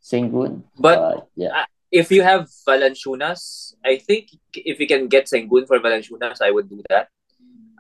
Sengun. 0.04 0.64
But 0.78 1.28
yeah, 1.36 1.66
if 1.92 2.12
you 2.12 2.24
have 2.24 2.50
Valanciunas, 2.68 3.76
I 3.86 3.98
think 3.98 4.30
if 4.54 4.80
you 4.80 4.88
can 4.88 5.08
get 5.08 5.26
Sengun 5.28 5.68
for 5.68 5.80
Valanciunas, 5.80 6.42
I 6.42 6.52
would 6.52 6.70
do 6.70 6.82
that. 6.90 7.10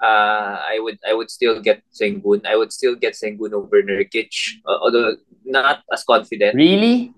Uh, 0.01 0.57
I 0.61 0.77
would 0.79 0.97
I 1.07 1.13
would 1.13 1.29
still 1.29 1.59
get 1.61 1.83
Sengun. 1.93 2.45
I 2.45 2.55
would 2.55 2.71
still 2.71 2.95
get 2.95 3.13
Sengun 3.13 3.53
over 3.53 3.81
Nurkic, 3.83 4.31
uh, 4.65 4.77
although 4.81 5.15
not 5.45 5.81
as 5.91 6.03
confident. 6.03 6.55
really? 6.55 7.13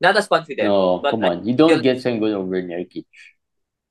Not 0.00 0.16
as 0.16 0.28
confident. 0.28 0.68
No, 0.68 1.00
come 1.04 1.24
I, 1.24 1.28
on. 1.36 1.44
You 1.44 1.54
don't 1.54 1.70
still- 1.76 1.84
get 1.84 1.98
Sengun 2.00 2.32
over 2.32 2.56
Nurkic. 2.62 3.04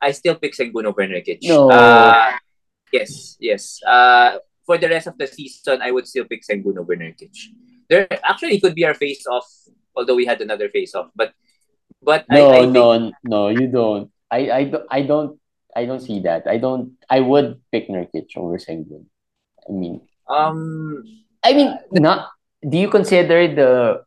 I 0.02 0.12
still 0.12 0.36
pick 0.36 0.54
Sengun 0.56 0.86
over 0.86 1.06
Nurkic. 1.06 1.40
No. 1.44 1.70
Uh, 1.70 2.32
yes, 2.92 3.36
yes. 3.40 3.78
Uh, 3.86 4.40
for 4.66 4.78
the 4.78 4.88
rest 4.90 5.08
of 5.08 5.18
the 5.18 5.28
season, 5.28 5.82
I 5.82 5.92
would 5.92 6.08
still 6.08 6.26
pick 6.26 6.42
Sengun 6.42 6.78
over 6.78 6.96
Nurkic. 6.96 7.36
There 7.90 8.08
actually 8.24 8.56
it 8.58 8.62
could 8.62 8.76
be 8.76 8.86
our 8.86 8.94
face 8.94 9.26
off, 9.28 9.46
although 9.96 10.16
we 10.16 10.26
had 10.26 10.42
another 10.42 10.70
face 10.70 10.94
off. 10.96 11.10
But 11.16 11.34
but 12.02 12.26
No, 12.30 12.50
I, 12.50 12.58
I 12.58 12.60
think 12.62 12.74
no, 12.74 13.12
no, 13.24 13.42
you 13.50 13.68
don't. 13.68 14.10
I, 14.32 14.50
I, 14.52 14.64
don't- 14.66 14.88
I 14.90 15.02
don't 15.04 15.40
I 15.76 15.86
don't 15.86 16.02
see 16.02 16.20
that. 16.22 16.48
I 16.48 16.58
don't. 16.58 16.98
I 17.10 17.20
would 17.20 17.62
pick 17.72 17.90
Nurkic 17.90 18.36
over 18.36 18.58
Sengun. 18.58 19.06
I 19.68 19.72
mean, 19.72 20.02
Um, 20.28 21.04
I 21.44 21.54
mean, 21.54 21.78
not. 21.92 22.30
Do 22.62 22.78
you 22.78 22.90
consider 22.90 23.48
the 23.48 24.04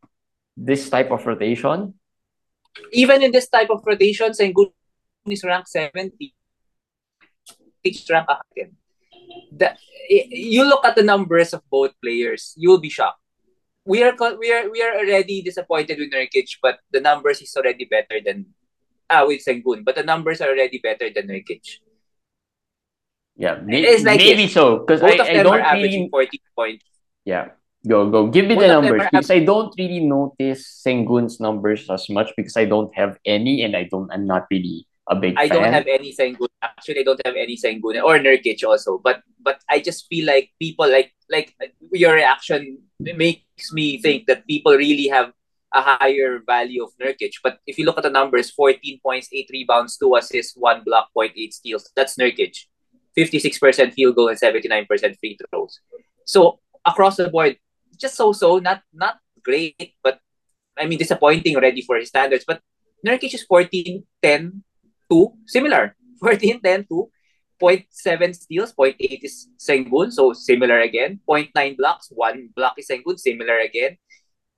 this 0.56 0.90
type 0.90 1.10
of 1.10 1.24
rotation? 1.26 1.94
even 2.92 3.22
in 3.22 3.30
this 3.32 3.48
type 3.48 3.68
of 3.68 3.84
rotation, 3.84 4.32
Sengun 4.32 4.72
is 5.28 5.44
ranked 5.44 5.68
70. 5.68 6.34
It's 7.84 8.08
ranked 8.08 8.28
100. 8.28 8.72
The, 9.52 9.76
you 10.08 10.64
look 10.64 10.84
at 10.84 10.96
the 10.96 11.02
numbers 11.02 11.52
of 11.52 11.62
both 11.70 11.92
players, 12.02 12.54
you'll 12.56 12.80
be 12.80 12.88
shocked. 12.88 13.20
We 13.84 14.02
are 14.02 14.14
we 14.38 14.52
are 14.52 14.70
we 14.70 14.80
are 14.80 14.94
already 14.96 15.42
disappointed 15.42 15.98
with 15.98 16.12
Nurkic, 16.12 16.56
but 16.62 16.78
the 16.92 17.00
numbers 17.00 17.42
is 17.42 17.54
already 17.56 17.84
better 17.84 18.20
than 18.24 18.46
ah 19.12 19.28
with 19.28 19.44
Sengun, 19.44 19.84
but 19.84 19.94
the 19.94 20.02
numbers 20.02 20.40
are 20.40 20.48
already 20.48 20.80
better 20.80 21.12
than 21.12 21.28
Nurkic. 21.28 21.60
Yeah, 23.36 23.60
may, 23.64 23.82
It's 23.82 24.04
like 24.04 24.20
maybe 24.20 24.44
this. 24.44 24.54
so. 24.54 24.84
Because 24.84 25.02
I, 25.02 25.16
of 25.20 25.26
I 25.28 25.42
don't 25.42 25.64
really. 25.76 26.08
40 26.10 26.40
points. 26.56 26.84
Yeah, 27.24 27.56
go 27.86 28.08
go. 28.10 28.26
Give 28.28 28.46
me 28.46 28.56
Both 28.56 28.62
the 28.68 28.68
numbers 28.68 29.02
because 29.10 29.30
I 29.30 29.40
don't 29.40 29.72
really 29.78 30.00
notice 30.00 30.82
Sengun's 30.84 31.40
numbers 31.40 31.88
as 31.88 32.08
much 32.08 32.32
because 32.36 32.56
I 32.56 32.64
don't 32.64 32.92
have 32.94 33.18
any 33.24 33.62
and 33.62 33.76
I 33.76 33.84
don't. 33.90 34.10
I'm 34.12 34.26
not 34.26 34.46
really 34.50 34.86
a 35.08 35.16
big 35.16 35.34
I 35.38 35.48
fan. 35.48 35.56
don't 35.58 35.72
have 35.72 35.86
any 35.88 36.12
Sengun. 36.12 36.48
Actually, 36.62 37.00
I 37.00 37.04
don't 37.04 37.20
have 37.24 37.36
any 37.36 37.56
Sengun 37.56 38.02
or 38.02 38.18
Nurkic 38.18 38.62
also. 38.64 38.98
But 39.02 39.22
but 39.40 39.62
I 39.70 39.80
just 39.80 40.06
feel 40.08 40.26
like 40.26 40.50
people 40.60 40.90
like 40.90 41.14
like 41.30 41.56
your 41.92 42.14
reaction 42.14 42.78
makes 43.00 43.72
me 43.72 43.98
think 43.98 44.26
that 44.26 44.46
people 44.46 44.76
really 44.76 45.08
have 45.08 45.32
a 45.74 45.80
higher 45.80 46.40
value 46.46 46.84
of 46.84 46.90
Nurkic. 47.00 47.32
But 47.42 47.58
if 47.66 47.78
you 47.78 47.84
look 47.84 47.98
at 47.98 48.04
the 48.04 48.10
numbers, 48.10 48.50
14 48.50 49.00
points, 49.02 49.28
8 49.32 49.48
rebounds, 49.52 49.96
2 49.96 50.14
assists, 50.16 50.56
1 50.56 50.84
block, 50.84 51.08
0.8 51.16 51.52
steals. 51.52 51.90
That's 51.96 52.16
Nurkic. 52.16 52.56
56% 53.16 53.92
field 53.92 54.16
goal 54.16 54.28
and 54.28 54.40
79% 54.40 54.86
free 55.20 55.38
throws. 55.50 55.80
So 56.24 56.60
across 56.84 57.16
the 57.16 57.28
board, 57.28 57.56
just 57.98 58.16
so-so, 58.16 58.58
not 58.58 58.82
not 58.92 59.18
great, 59.44 59.94
but 60.02 60.18
I 60.78 60.86
mean 60.86 60.98
disappointing 60.98 61.56
already 61.56 61.82
for 61.82 61.96
his 61.96 62.08
standards. 62.08 62.44
But 62.46 62.60
Nurkic 63.06 63.34
is 63.34 63.44
14, 63.44 64.04
10, 64.22 64.62
2, 65.10 65.32
similar. 65.46 65.96
14, 66.20 66.60
10, 66.62 66.86
2. 66.88 67.10
0.7 67.62 68.34
steals, 68.34 68.74
0.8 68.74 68.98
is 69.22 69.46
Sengun, 69.54 70.10
so 70.10 70.32
similar 70.32 70.80
again. 70.80 71.20
0.9 71.28 71.76
blocks, 71.76 72.08
1 72.10 72.50
block 72.56 72.74
is 72.78 72.88
Sengun, 72.90 73.18
similar 73.18 73.58
again. 73.58 73.96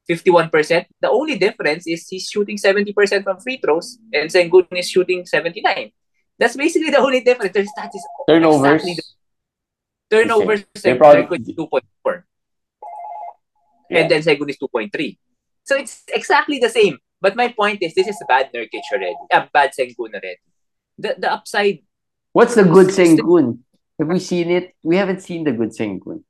51%. 0.08 0.84
The 1.00 1.10
only 1.10 1.38
difference 1.38 1.86
is 1.86 2.06
he's 2.08 2.28
shooting 2.28 2.56
70% 2.58 3.24
from 3.24 3.38
free 3.40 3.58
throws 3.58 3.98
and 4.12 4.28
Sengun 4.30 4.66
is 4.72 4.90
shooting 4.90 5.24
79. 5.26 5.90
That's 6.38 6.56
basically 6.56 6.90
the 6.90 6.98
only 6.98 7.20
difference. 7.20 7.52
Their 7.52 7.64
stats 7.64 7.94
is 7.94 8.04
Turnovers. 8.28 8.82
exactly 8.82 8.94
the 10.10 10.16
turnovers. 10.16 10.64
They're 10.82 10.96
probably- 10.96 11.38
is 11.40 11.56
2.4 11.56 12.24
Yeah. 13.90 13.98
and 14.00 14.10
then 14.10 14.20
Sengun 14.22 14.50
is 14.50 14.58
2.3. 14.58 15.18
So 15.64 15.76
it's 15.76 16.02
exactly 16.12 16.58
the 16.58 16.68
same. 16.68 16.98
But 17.20 17.36
my 17.36 17.48
point 17.48 17.82
is, 17.82 17.94
this 17.94 18.06
is 18.08 18.20
a 18.20 18.26
bad 18.26 18.50
Nurkic 18.52 18.82
already. 18.92 19.14
A 19.32 19.48
bad 19.52 19.72
Sengun 19.78 20.12
already. 20.12 20.36
The, 20.98 21.16
the 21.18 21.32
upside, 21.32 21.78
What's 22.32 22.54
the 22.56 22.64
good 22.64 22.88
Sengun? 22.88 23.60
Have 23.98 24.08
we 24.08 24.18
seen 24.18 24.50
it? 24.50 24.74
We 24.82 24.96
haven't 24.96 25.20
seen 25.22 25.44
the 25.44 25.52
good 25.52 25.70
Sengun. 25.70 26.24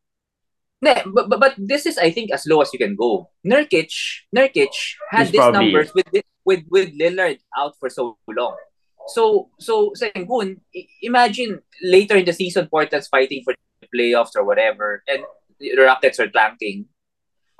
But, 0.84 1.28
but, 1.28 1.40
but 1.40 1.54
this 1.56 1.86
is, 1.86 1.98
I 1.98 2.10
think, 2.10 2.32
as 2.32 2.46
low 2.46 2.60
as 2.60 2.70
you 2.72 2.78
can 2.78 2.96
go. 2.96 3.30
Nurkic, 3.46 3.92
Nurkic 4.34 4.74
had 5.10 5.28
these 5.28 5.50
numbers 5.52 5.92
with, 5.94 6.06
with, 6.44 6.64
with 6.68 6.98
Lillard 6.98 7.38
out 7.56 7.74
for 7.78 7.88
so 7.88 8.18
long. 8.28 8.56
So, 9.08 9.50
so 9.58 9.92
Sengun, 9.96 10.60
imagine 11.02 11.60
later 11.82 12.16
in 12.16 12.24
the 12.24 12.32
season, 12.32 12.68
Portland's 12.68 13.08
fighting 13.08 13.42
for 13.44 13.54
the 13.80 13.88
playoffs 13.94 14.36
or 14.36 14.44
whatever, 14.44 15.02
and 15.06 15.24
the 15.60 15.76
Rockets 15.82 16.18
are 16.20 16.28
tanking. 16.28 16.86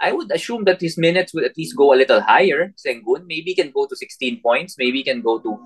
I 0.00 0.12
would 0.12 0.32
assume 0.32 0.64
that 0.64 0.80
his 0.80 0.98
minutes 0.98 1.32
would 1.34 1.44
at 1.44 1.56
least 1.56 1.76
go 1.76 1.92
a 1.92 1.96
little 1.96 2.20
higher. 2.20 2.74
Sengun 2.76 3.26
maybe 3.26 3.54
can 3.54 3.70
go 3.70 3.86
to 3.86 3.96
16 3.96 4.40
points, 4.40 4.76
maybe 4.78 5.02
can 5.02 5.22
go 5.22 5.38
to 5.38 5.58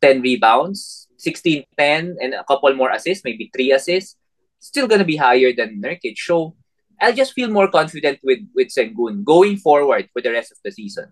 10 0.00 0.20
rebounds, 0.20 1.08
16 1.18 1.64
10, 1.76 2.16
and 2.20 2.34
a 2.34 2.44
couple 2.44 2.72
more 2.74 2.90
assists, 2.90 3.24
maybe 3.24 3.50
three 3.54 3.72
assists. 3.72 4.16
Still 4.60 4.86
gonna 4.86 5.04
be 5.04 5.16
higher 5.16 5.52
than 5.52 5.82
Nurkic. 5.82 6.16
So 6.18 6.54
I 7.02 7.10
just 7.12 7.34
feel 7.34 7.50
more 7.50 7.66
confident 7.68 8.20
with 8.22 8.40
with 8.54 8.68
Sengun 8.70 9.24
going 9.26 9.58
forward 9.58 10.08
for 10.12 10.22
the 10.22 10.30
rest 10.30 10.52
of 10.54 10.58
the 10.64 10.70
season. 10.70 11.10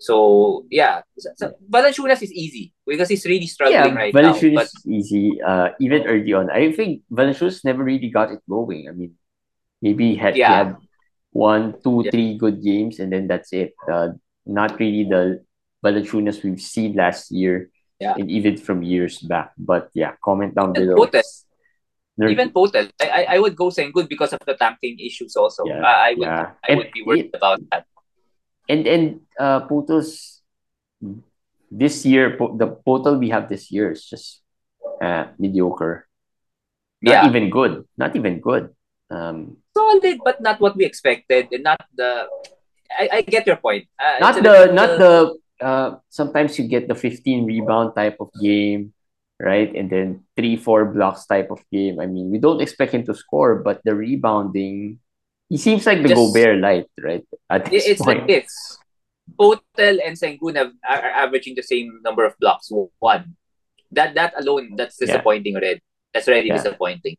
So 0.00 0.64
yeah, 0.70 1.02
so, 1.18 1.28
so 1.36 1.46
Valanciunas 1.68 2.22
is 2.24 2.32
easy 2.32 2.72
because 2.86 3.08
he's 3.08 3.24
really 3.28 3.46
struggling 3.46 3.92
Yeah, 3.92 4.00
right 4.00 4.14
now. 4.14 4.32
Valanciunas 4.32 4.72
is 4.72 4.84
easy. 4.88 5.40
Uh, 5.44 5.76
even 5.80 6.08
early 6.08 6.32
on, 6.32 6.48
I 6.48 6.72
think 6.72 7.02
Valanciunas 7.12 7.64
never 7.64 7.84
really 7.84 8.08
got 8.08 8.32
it 8.32 8.40
going. 8.48 8.88
I 8.88 8.92
mean, 8.92 9.16
maybe 9.82 10.12
he 10.12 10.16
had, 10.16 10.34
he 10.34 10.40
Yeah. 10.40 10.56
had 10.56 10.76
one, 11.32 11.76
two, 11.84 12.00
Yeah. 12.04 12.10
three 12.12 12.30
good 12.40 12.64
games, 12.64 12.96
and 12.98 13.12
then 13.12 13.28
that's 13.28 13.52
it. 13.52 13.76
Uh, 13.84 14.16
not 14.48 14.80
really 14.80 15.04
the 15.04 15.44
Valanciunas 15.84 16.42
we've 16.44 16.64
seen 16.64 16.96
last 16.96 17.28
year, 17.30 17.68
Yeah. 18.00 18.16
and 18.16 18.30
even 18.32 18.56
from 18.56 18.80
years 18.82 19.20
back. 19.20 19.52
But 19.60 19.92
yeah, 19.92 20.16
comment 20.24 20.56
down 20.56 20.72
And 20.72 20.80
below. 20.80 21.04
Even 22.28 22.50
Poeltl, 22.52 22.90
I, 23.00 23.08
I 23.08 23.22
I 23.34 23.38
would 23.40 23.56
go 23.56 23.72
Sengun 23.72 24.04
because 24.08 24.34
of 24.36 24.40
the 24.44 24.52
tanking 24.58 25.00
issues 25.00 25.32
also. 25.38 25.64
Yeah, 25.64 25.80
Uh, 25.80 25.98
I 26.04 26.10
would 26.18 26.28
yeah. 26.28 26.50
I 26.60 26.70
would 26.76 26.90
And- 26.90 26.96
be 26.98 27.00
worried 27.06 27.32
about 27.32 27.64
that. 27.72 27.86
and 28.68 28.84
and 28.84 29.04
uh 29.40 29.64
Poeltl's 29.64 30.42
this 31.70 32.04
year 32.04 32.36
the 32.36 32.68
Poeltl 32.84 33.16
we 33.18 33.30
have 33.30 33.48
this 33.48 33.70
year 33.70 33.90
is 33.94 34.04
just 34.04 34.42
uh 35.00 35.30
mediocre. 35.38 36.04
Not 37.00 37.24
Yeah. 37.24 37.28
even 37.30 37.48
good. 37.48 37.86
Not 37.96 38.12
even 38.18 38.40
good. 38.44 38.74
Um 39.08 39.56
solid, 39.72 40.04
but 40.22 40.42
not 40.44 40.60
what 40.60 40.76
we 40.76 40.84
expected, 40.84 41.48
and 41.50 41.64
not 41.64 41.80
the. 41.94 42.28
I, 42.90 43.08
I 43.08 43.18
get 43.22 43.46
your 43.46 43.56
point. 43.56 43.86
Uh, 43.98 44.18
not 44.18 44.34
the 44.42 44.70
not 44.74 44.90
the 44.98 45.12
uh 45.62 45.88
sometimes 46.10 46.58
you 46.58 46.66
get 46.66 46.86
the 46.90 46.94
15 46.98 47.46
rebound 47.46 47.94
type 47.94 48.18
of 48.20 48.28
game, 48.42 48.92
right? 49.40 49.72
And 49.74 49.88
then 49.88 50.20
three, 50.36 50.56
four 50.56 50.84
blocks 50.84 51.24
type 51.26 51.50
of 51.50 51.64
game. 51.72 51.98
I 51.98 52.06
mean, 52.06 52.30
we 52.30 52.38
don't 52.38 52.60
expect 52.60 52.92
him 52.92 53.04
to 53.08 53.14
score, 53.14 53.56
but 53.64 53.80
the 53.84 53.94
rebounding 53.96 55.00
he 55.48 55.56
seems 55.58 55.84
like 55.84 56.02
the 56.02 56.14
Just- 56.14 56.20
Gobert 56.20 56.60
light, 56.60 56.86
right? 57.02 57.26
At 57.50 57.66
this 57.66 57.82
it's 57.88 58.00
point. 58.00 58.20
like 58.20 58.28
this. 58.28 58.78
Poeltl 59.34 59.98
and 60.04 60.14
Sengun 60.14 60.54
have, 60.54 60.70
are, 60.88 61.10
averaging 61.26 61.54
the 61.56 61.62
same 61.62 61.98
number 62.04 62.24
of 62.24 62.34
blocks. 62.38 62.70
One. 63.00 63.34
That 63.90 64.14
that 64.14 64.38
alone, 64.38 64.76
that's 64.76 64.94
Yeah. 65.00 65.06
disappointing 65.10 65.56
already. 65.56 65.82
That's 66.14 66.28
already 66.28 66.48
Yeah. 66.54 66.62
disappointing. 66.62 67.16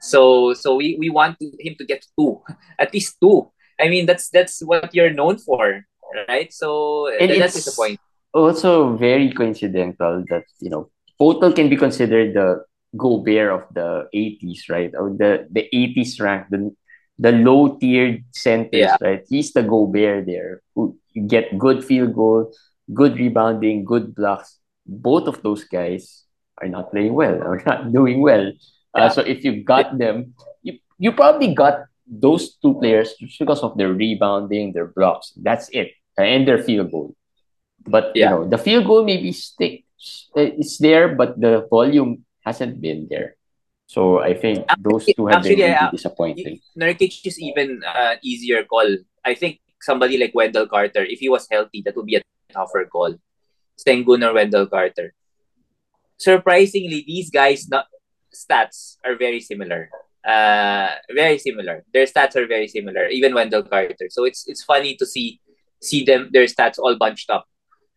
So 0.00 0.54
so 0.54 0.76
we, 0.76 0.96
we 0.98 1.10
want 1.10 1.36
him 1.40 1.74
to 1.76 1.84
get 1.84 2.04
two, 2.18 2.40
at 2.78 2.92
least 2.94 3.20
two. 3.20 3.52
I 3.80 3.88
mean 3.88 4.06
that's 4.06 4.28
that's 4.30 4.60
what 4.64 4.94
you're 4.94 5.12
known 5.12 5.36
for, 5.36 5.84
right? 6.28 6.48
So 6.52 7.08
And 7.12 7.28
that- 7.30 7.38
that's 7.38 7.54
disappointing. 7.60 7.98
also 8.32 8.96
very 8.96 9.28
coincidental 9.32 10.24
that 10.30 10.44
you 10.60 10.70
know 10.70 10.88
Poeltl 11.20 11.54
can 11.54 11.68
be 11.68 11.76
considered 11.76 12.34
the 12.34 12.64
Gobert 12.96 13.52
of 13.52 13.62
the 13.74 14.08
80s, 14.14 14.66
right? 14.68 14.90
Or 14.96 15.10
the 15.14 15.46
the 15.50 15.68
80s 15.72 16.18
rank, 16.20 16.46
the 16.50 16.72
the 17.18 17.32
low 17.32 17.76
tiered 17.76 18.24
centers, 18.32 18.80
Yeah. 18.88 18.96
right? 19.00 19.22
He's 19.28 19.52
the 19.52 19.62
Gobert 19.62 20.26
there 20.26 20.62
who 20.74 20.96
you 21.12 21.28
get 21.28 21.58
good 21.58 21.84
field 21.84 22.14
goal, 22.14 22.50
good 22.94 23.14
rebounding, 23.20 23.84
good 23.84 24.14
blocks. 24.14 24.58
Both 24.86 25.28
of 25.28 25.42
those 25.42 25.64
guys 25.64 26.24
are 26.58 26.68
not 26.68 26.90
playing 26.90 27.14
well 27.14 27.38
or 27.44 27.62
not 27.66 27.92
doing 27.92 28.22
well. 28.22 28.50
Uh, 28.94 29.08
so 29.08 29.20
if 29.22 29.44
you 29.44 29.62
got 29.62 29.98
them, 29.98 30.34
you 30.62 30.80
you 30.98 31.12
probably 31.12 31.54
got 31.54 31.84
those 32.08 32.56
two 32.58 32.74
players 32.80 33.14
just 33.20 33.38
because 33.38 33.62
of 33.62 33.76
their 33.78 33.92
rebounding, 33.92 34.72
their 34.72 34.88
blocks. 34.90 35.30
That's 35.38 35.68
it, 35.70 35.92
and 36.18 36.48
their 36.48 36.58
field 36.58 36.90
goal. 36.90 37.14
But 37.86 38.16
you 38.16 38.26
know, 38.26 38.48
the 38.48 38.58
field 38.58 38.86
goal 38.88 39.04
maybe 39.04 39.30
stick 39.30 39.84
it's 40.34 40.78
there, 40.78 41.14
but 41.14 41.40
the 41.40 41.66
volume 41.68 42.24
hasn't 42.44 42.80
been 42.80 43.06
there. 43.10 43.36
So 43.86 44.20
I 44.22 44.34
think 44.34 44.64
those 44.78 45.06
two 45.06 45.26
have 45.26 45.42
been 45.42 45.58
really 45.58 45.74
I- 45.74 45.90
disappointing. 45.90 46.60
Nurkic 46.78 47.26
is 47.26 47.40
even 47.40 47.82
uh, 47.82 48.16
easier 48.22 48.64
call. 48.64 48.86
I 49.24 49.34
think 49.34 49.60
somebody 49.82 50.16
like 50.16 50.34
Wendell 50.34 50.68
Carter, 50.68 51.04
if 51.04 51.18
he 51.18 51.28
was 51.28 51.48
healthy, 51.50 51.82
that 51.84 51.96
would 51.96 52.06
be 52.06 52.16
a 52.16 52.22
tougher 52.52 52.86
call. 52.86 53.18
Sengun 53.76 54.22
or 54.22 54.32
Wendell 54.32 54.66
Carter. 54.66 55.12
Surprisingly, 56.18 57.02
these 57.06 57.30
guys' 57.30 57.68
not, 57.68 57.86
stats 58.30 58.96
are 59.04 59.16
very 59.16 59.40
similar. 59.40 59.90
Uh, 60.22 60.94
very 61.10 61.38
similar. 61.38 61.82
Their 61.92 62.04
stats 62.04 62.36
are 62.36 62.46
very 62.46 62.68
similar. 62.68 63.08
Even 63.08 63.34
Wendell 63.34 63.64
Carter. 63.64 64.06
So 64.10 64.22
it's 64.24 64.46
it's 64.46 64.62
funny 64.62 64.94
to 65.00 65.06
see 65.06 65.40
see 65.80 66.04
them 66.04 66.28
their 66.30 66.44
stats 66.44 66.78
all 66.78 66.94
bunched 66.94 67.30
up 67.32 67.49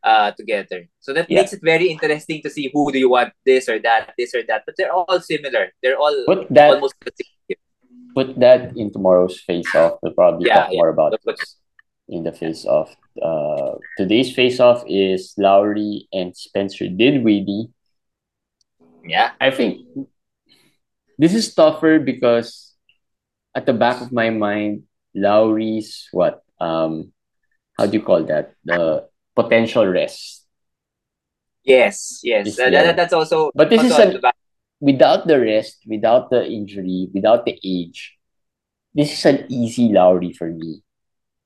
uh, 0.04 0.32
together. 0.36 0.88
So 1.00 1.14
that 1.14 1.30
Yeah. 1.30 1.42
makes 1.42 1.54
it 1.54 1.62
very 1.64 1.88
interesting 1.90 2.42
to 2.44 2.50
see 2.50 2.70
who 2.74 2.92
do 2.92 3.00
you 3.00 3.10
want 3.10 3.34
this 3.46 3.70
or 3.70 3.80
that, 3.80 4.14
this 4.18 4.36
or 4.36 4.44
that. 4.48 4.64
But 4.66 4.76
they're 4.78 4.92
all 4.94 5.20
similar. 5.22 5.72
They're 5.82 5.98
all 5.98 6.16
Put 6.28 6.48
that 6.54 6.76
almost 6.76 6.96
the 7.04 7.12
same. 7.16 7.58
put 8.16 8.38
that 8.40 8.76
in 8.78 8.92
tomorrow's 8.92 9.40
face 9.42 9.74
off. 9.76 10.00
We'll 10.04 10.14
probably 10.14 10.48
Yeah, 10.48 10.68
talk 10.68 10.74
more 10.74 10.90
about 10.90 11.14
it 11.16 11.24
in 12.10 12.24
the 12.24 12.32
face 12.32 12.66
off. 12.66 12.94
Uh, 13.22 13.80
today's 13.98 14.34
face 14.36 14.60
off 14.60 14.84
is 14.88 15.34
Lowry 15.38 16.08
and 16.14 16.36
Spencer 16.36 16.88
Dinwiddie. 16.88 17.72
Yeah. 19.08 19.32
I 19.40 19.52
think 19.52 19.88
this 21.18 21.34
is 21.34 21.54
tougher 21.54 22.00
because 22.00 22.76
at 23.56 23.66
the 23.66 23.74
back 23.74 24.02
of 24.02 24.12
my 24.12 24.30
mind, 24.30 24.84
Lowry's 25.16 26.10
what? 26.12 26.42
Um, 26.60 27.14
how 27.78 27.86
do 27.86 27.98
you 27.98 28.04
call 28.04 28.24
that? 28.26 28.54
The 28.66 29.08
potential 29.36 29.86
rest. 29.88 30.46
Yes, 31.64 32.20
yes. 32.24 32.48
Is 32.48 32.60
Uh, 32.60 32.70
that, 32.70 32.96
that's 32.96 33.14
also. 33.14 33.52
But 33.56 33.70
this 33.70 33.84
is 33.84 33.92
also 33.92 34.10
at 34.10 34.16
an 34.16 34.32
without 34.82 35.28
the 35.28 35.40
rest, 35.40 35.80
without 35.88 36.30
the 36.30 36.44
injury, 36.46 37.08
without 37.14 37.46
the 37.46 37.56
age, 37.64 38.18
this 38.94 39.14
is 39.14 39.24
an 39.26 39.46
easy 39.50 39.88
Lowry 39.90 40.34
for 40.34 40.52
me. 40.52 40.84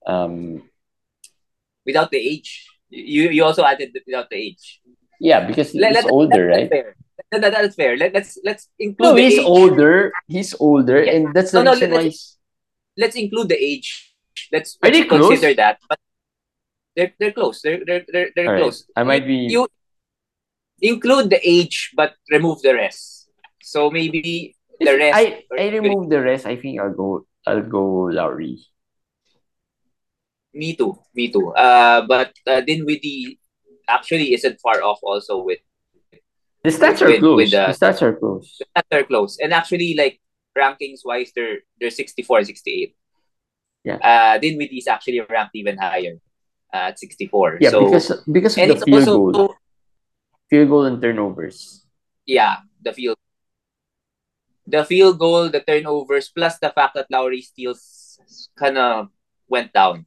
Um, 0.08 0.63
without 1.86 2.10
the 2.12 2.17
age. 2.17 2.65
You 2.89 3.30
you 3.30 3.43
also 3.43 3.63
added 3.63 3.91
the- 3.93 4.02
without 4.08 4.30
the 4.32 4.38
age. 4.38 4.82
yeah, 5.19 5.45
because 5.45 5.71
he's 5.71 5.82
let- 5.82 6.10
older, 6.10 6.47
right? 6.47 6.69
Fair. 6.69 6.95
That, 7.32 7.41
that- 7.41 7.54
that's 7.54 7.76
fair. 7.76 7.97
Let, 7.97 8.13
let's 8.13 8.38
let's 8.43 8.69
include 8.80 9.06
No, 9.06 9.13
the 9.15 9.21
he's 9.21 9.38
age. 9.39 9.45
older. 9.45 10.12
He's 10.28 10.52
older, 10.60 11.04
Yeah. 11.04 11.12
and 11.13 11.23
that's 11.36 11.52
the 11.52 11.60
No, 11.62 11.63
no, 11.63 11.71
reason 11.78 11.91
let- 11.91 11.97
why. 11.97 12.04
He's, 12.10 12.34
Let's 12.97 13.13
include 13.15 13.50
the 13.54 13.60
age. 13.62 14.15
Let's, 14.52 14.73
let's 14.82 14.97
they 14.97 15.04
close? 15.06 15.30
consider 15.30 15.54
that. 15.62 15.78
But 15.88 16.00
they're 16.98 17.14
they're 17.22 17.32
close. 17.32 17.62
They're 17.62 17.86
they're 17.86 18.06
they're, 18.12 18.30
they're 18.36 18.48
All 18.50 18.54
right. 18.58 18.62
close. 18.66 18.90
I 18.98 19.04
might 19.06 19.26
be. 19.30 19.46
You 19.54 19.68
include 20.82 21.30
the 21.30 21.40
age, 21.48 21.94
but 21.96 22.14
remove 22.34 22.62
the 22.66 22.74
rest. 22.74 23.30
So 23.62 23.90
maybe 23.94 24.56
the 24.82 24.90
If 24.92 25.00
rest. 25.00 25.16
I 25.16 25.44
I 25.54 25.70
remove 25.78 26.10
the 26.10 26.22
rest. 26.22 26.46
I 26.50 26.58
think 26.58 26.82
I'll 26.82 26.94
go. 26.98 27.26
I'll 27.46 27.62
go 27.62 28.10
Lowry. 28.12 28.58
Me 30.54 30.76
too. 30.76 30.98
Me 31.14 31.30
too. 31.32 31.54
Uh, 31.54 32.02
but 32.08 32.34
uh, 32.48 32.62
Dinwiddie 32.62 33.40
actually 33.88 34.34
isn't 34.34 34.60
far 34.60 34.82
off 34.82 35.00
also 35.04 35.44
with 35.44 35.60
The 36.66 36.72
stats 36.74 37.00
are 37.02 37.08
With- 37.14 37.20
close. 37.22 37.38
with, 37.38 37.54
uh, 37.54 37.68
the 37.72 37.78
stats 37.78 38.02
are 38.02 38.16
close. 38.18 38.60
they're 38.90 39.06
close. 39.06 39.38
And 39.40 39.54
actually, 39.54 39.94
like 39.96 40.20
rankings 40.58 41.06
wise, 41.06 41.32
they're 41.36 41.62
they're 41.80 41.94
64 41.94 42.44
68. 42.44 42.96
Yeah. 43.86 43.98
Uh, 44.04 44.36
Dinwiddie 44.42 44.80
is 44.82 44.88
actually 44.88 45.22
ranked 45.22 45.56
even 45.56 45.78
higher 45.78 46.18
at 46.74 47.00
64. 47.00 47.58
Yeah, 47.62 47.70
so, 47.72 47.86
because 47.86 48.12
because 48.32 48.58
of 48.58 48.80
the 48.80 48.86
field 48.86 49.34
goal, 49.34 49.56
field 50.50 50.70
goal 50.70 50.86
and 50.86 51.02
turnovers. 51.02 51.86
yeah, 52.26 52.58
the 52.82 52.94
field 52.94 53.18
the 54.68 54.84
field 54.84 55.18
goal, 55.20 55.48
the 55.50 55.62
turnovers, 55.62 56.28
plus 56.30 56.60
the 56.60 56.70
fact 56.70 56.96
that 56.96 57.08
Lowry 57.10 57.42
steals 57.42 58.20
kind 58.60 58.78
of 58.78 59.08
went 59.48 59.72
down 59.72 60.06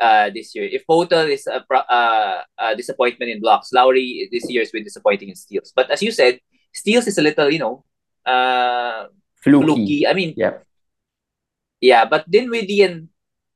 uh, 0.00 0.30
this 0.34 0.50
year. 0.54 0.64
If 0.66 0.82
Poeltl 0.86 1.30
is 1.30 1.46
a, 1.46 1.62
pro- 1.62 1.86
uh, 1.86 2.42
a 2.58 2.74
disappointment 2.74 3.30
in 3.30 3.40
blocks, 3.40 3.70
Lowry 3.72 4.28
this 4.32 4.50
year 4.50 4.62
has 4.62 4.72
been 4.72 4.82
disappointing 4.82 5.28
in 5.28 5.36
steals. 5.36 5.72
But 5.74 5.90
as 5.90 6.02
you 6.02 6.10
said, 6.10 6.40
steals 6.72 7.06
is 7.06 7.18
a 7.18 7.22
little, 7.22 7.48
you 7.50 7.60
know, 7.60 7.84
uh, 8.26 9.06
Fluky. 9.38 9.62
fluky. 9.66 10.06
I 10.08 10.12
mean, 10.14 10.34
Yeah. 10.36 10.58
yeah, 11.80 12.04
but 12.04 12.28
Dinwiddie 12.28 12.82
and 12.82 13.08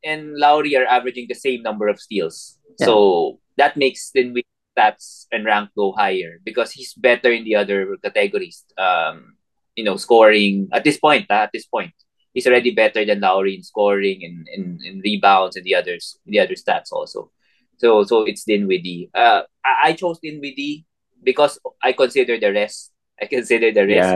and 0.04 0.36
Lowry 0.36 0.76
are 0.76 0.86
averaging 0.86 1.26
the 1.28 1.34
same 1.34 1.62
number 1.62 1.88
of 1.88 2.00
steals. 2.00 2.58
Yeah. 2.78 2.86
So 2.86 3.40
that 3.56 3.76
makes 3.76 4.10
Dinwiddie 4.10 4.46
stats 4.76 5.26
and 5.32 5.44
rank 5.44 5.70
go 5.76 5.92
higher 5.92 6.38
because 6.44 6.72
he's 6.72 6.94
better 6.94 7.30
in 7.30 7.44
the 7.44 7.56
other 7.56 7.96
categories. 8.02 8.64
Um, 8.76 9.34
you 9.74 9.84
know, 9.84 9.96
scoring 9.96 10.68
at 10.72 10.84
this 10.84 10.98
point, 10.98 11.26
ah, 11.30 11.46
at 11.46 11.50
this 11.52 11.66
point, 11.66 11.92
he's 12.34 12.46
already 12.46 12.70
better 12.70 13.04
than 13.04 13.20
Lowry 13.20 13.54
in 13.54 13.62
scoring 13.62 14.22
and 14.22 14.46
in, 14.54 14.78
in 14.84 15.00
rebounds 15.04 15.56
and 15.56 15.64
the 15.64 15.74
others, 15.74 16.18
the 16.26 16.40
other 16.40 16.54
stats 16.54 16.92
also. 16.92 17.30
So 17.78 18.02
so 18.04 18.24
it's 18.24 18.44
Dinwiddie. 18.44 19.10
Uh, 19.14 19.42
I, 19.64 19.90
I 19.90 19.92
chose 19.94 20.18
Dinwiddie 20.18 20.84
because 21.22 21.58
I 21.82 21.92
consider 21.92 22.38
the 22.38 22.52
rest. 22.52 22.92
I 23.20 23.26
consider 23.26 23.72
the 23.72 23.86
rest. 23.86 24.10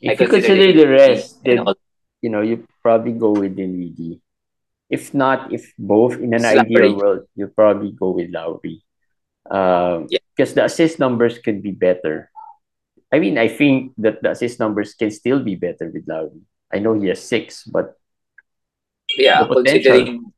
Yeah. 0.00 0.10
I 0.10 0.12
If 0.14 0.20
you 0.20 0.28
consider 0.28 0.72
the 0.72 0.88
rest, 0.88 1.42
then 1.44 1.64
you 2.22 2.30
know 2.30 2.42
you 2.42 2.66
probably 2.82 3.12
go 3.12 3.32
with 3.32 3.54
Dinwiddie. 3.56 4.20
If 4.90 5.14
not, 5.14 5.52
if 5.52 5.72
both 5.78 6.20
in 6.20 6.34
an 6.34 6.42
Lowry. 6.44 6.60
ideal 6.60 6.96
world, 6.96 7.22
you 7.34 7.48
probably 7.48 7.92
go 7.92 8.10
with 8.12 8.30
Lowry. 8.30 8.84
Um, 9.50 10.06
Yeah. 10.10 10.20
because 10.36 10.54
the 10.54 10.64
assist 10.64 10.98
numbers 10.98 11.38
could 11.38 11.62
be 11.62 11.70
better. 11.72 12.30
I 13.12 13.18
mean, 13.20 13.38
I 13.38 13.48
think 13.48 13.92
that 13.98 14.20
the 14.22 14.32
assist 14.32 14.58
numbers 14.58 14.94
can 14.94 15.10
still 15.10 15.38
be 15.42 15.54
better 15.54 15.88
with 15.92 16.04
Lowry. 16.08 16.42
I 16.72 16.80
know 16.80 16.94
he 16.98 17.08
has 17.08 17.22
six, 17.22 17.62
but 17.64 17.94
yeah, 19.16 19.46
considering 19.46 20.32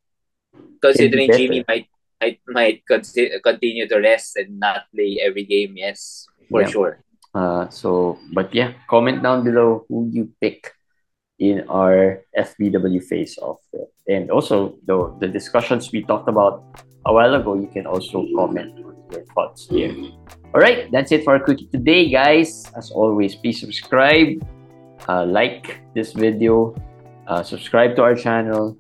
considering 0.83 1.29
better. 1.29 1.39
Jimmy 1.39 1.65
might 1.67 1.87
might 2.21 2.41
might 2.49 2.79
consi- 2.85 3.33
continue 3.43 3.89
to 3.89 3.97
rest 4.01 4.37
and 4.37 4.59
not 4.61 4.85
play 4.95 5.19
every 5.23 5.45
game. 5.45 5.77
Yes, 5.77 6.27
for 6.51 6.63
Yeah. 6.63 6.69
sure. 6.69 6.93
Uh, 7.33 7.69
so, 7.69 8.19
but 8.33 8.53
yeah, 8.55 8.73
comment 8.89 9.23
down 9.23 9.45
below 9.45 9.85
who 9.89 10.09
you 10.13 10.33
pick 10.41 10.73
in 11.39 11.69
our 11.69 12.23
FBW 12.37 13.03
phase 13.03 13.39
of 13.39 13.59
it. 13.73 13.93
And 14.09 14.31
also, 14.31 14.79
the, 14.87 15.15
the 15.21 15.29
discussions 15.29 15.93
we 15.93 16.03
talked 16.03 16.29
about 16.29 16.65
a 17.05 17.13
while 17.13 17.35
ago, 17.35 17.55
you 17.55 17.69
can 17.69 17.87
also 17.87 18.27
comment 18.37 18.73
on 18.85 18.97
your 19.11 19.25
thoughts 19.35 19.67
here. 19.69 19.95
All 20.55 20.61
right, 20.61 20.91
that's 20.91 21.13
it 21.13 21.25
for 21.25 21.35
our 21.35 21.41
quickie 21.41 21.67
today, 21.67 22.09
guys. 22.09 22.65
As 22.77 22.91
always, 22.91 23.35
please 23.35 23.61
subscribe, 23.61 24.43
uh, 25.09 25.27
like 25.27 25.81
this 25.95 26.13
video, 26.13 26.75
uh, 27.27 27.43
subscribe 27.43 27.97
to 27.97 28.03
our 28.03 28.15
channel, 28.15 28.77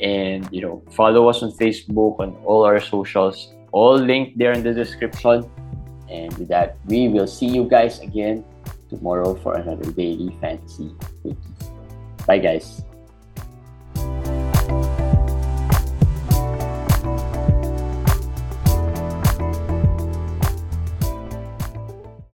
and 0.00 0.48
you 0.52 0.62
know 0.62 0.82
follow 0.90 1.28
us 1.28 1.42
on 1.42 1.50
Facebook 1.52 2.18
on 2.20 2.36
all 2.44 2.64
our 2.64 2.80
socials. 2.80 3.52
All 3.72 3.98
linked 3.98 4.38
there 4.38 4.52
in 4.52 4.62
the 4.62 4.72
description. 4.72 5.44
And 6.08 6.32
with 6.38 6.48
that, 6.48 6.78
we 6.86 7.08
will 7.08 7.26
see 7.26 7.46
you 7.46 7.68
guys 7.68 8.00
again 8.00 8.42
tomorrow 8.88 9.34
for 9.34 9.54
another 9.56 9.92
daily 9.92 10.34
fantasy 10.40 10.94
quickie. 11.20 11.57
Bye, 12.28 12.38
guys. 12.38 12.87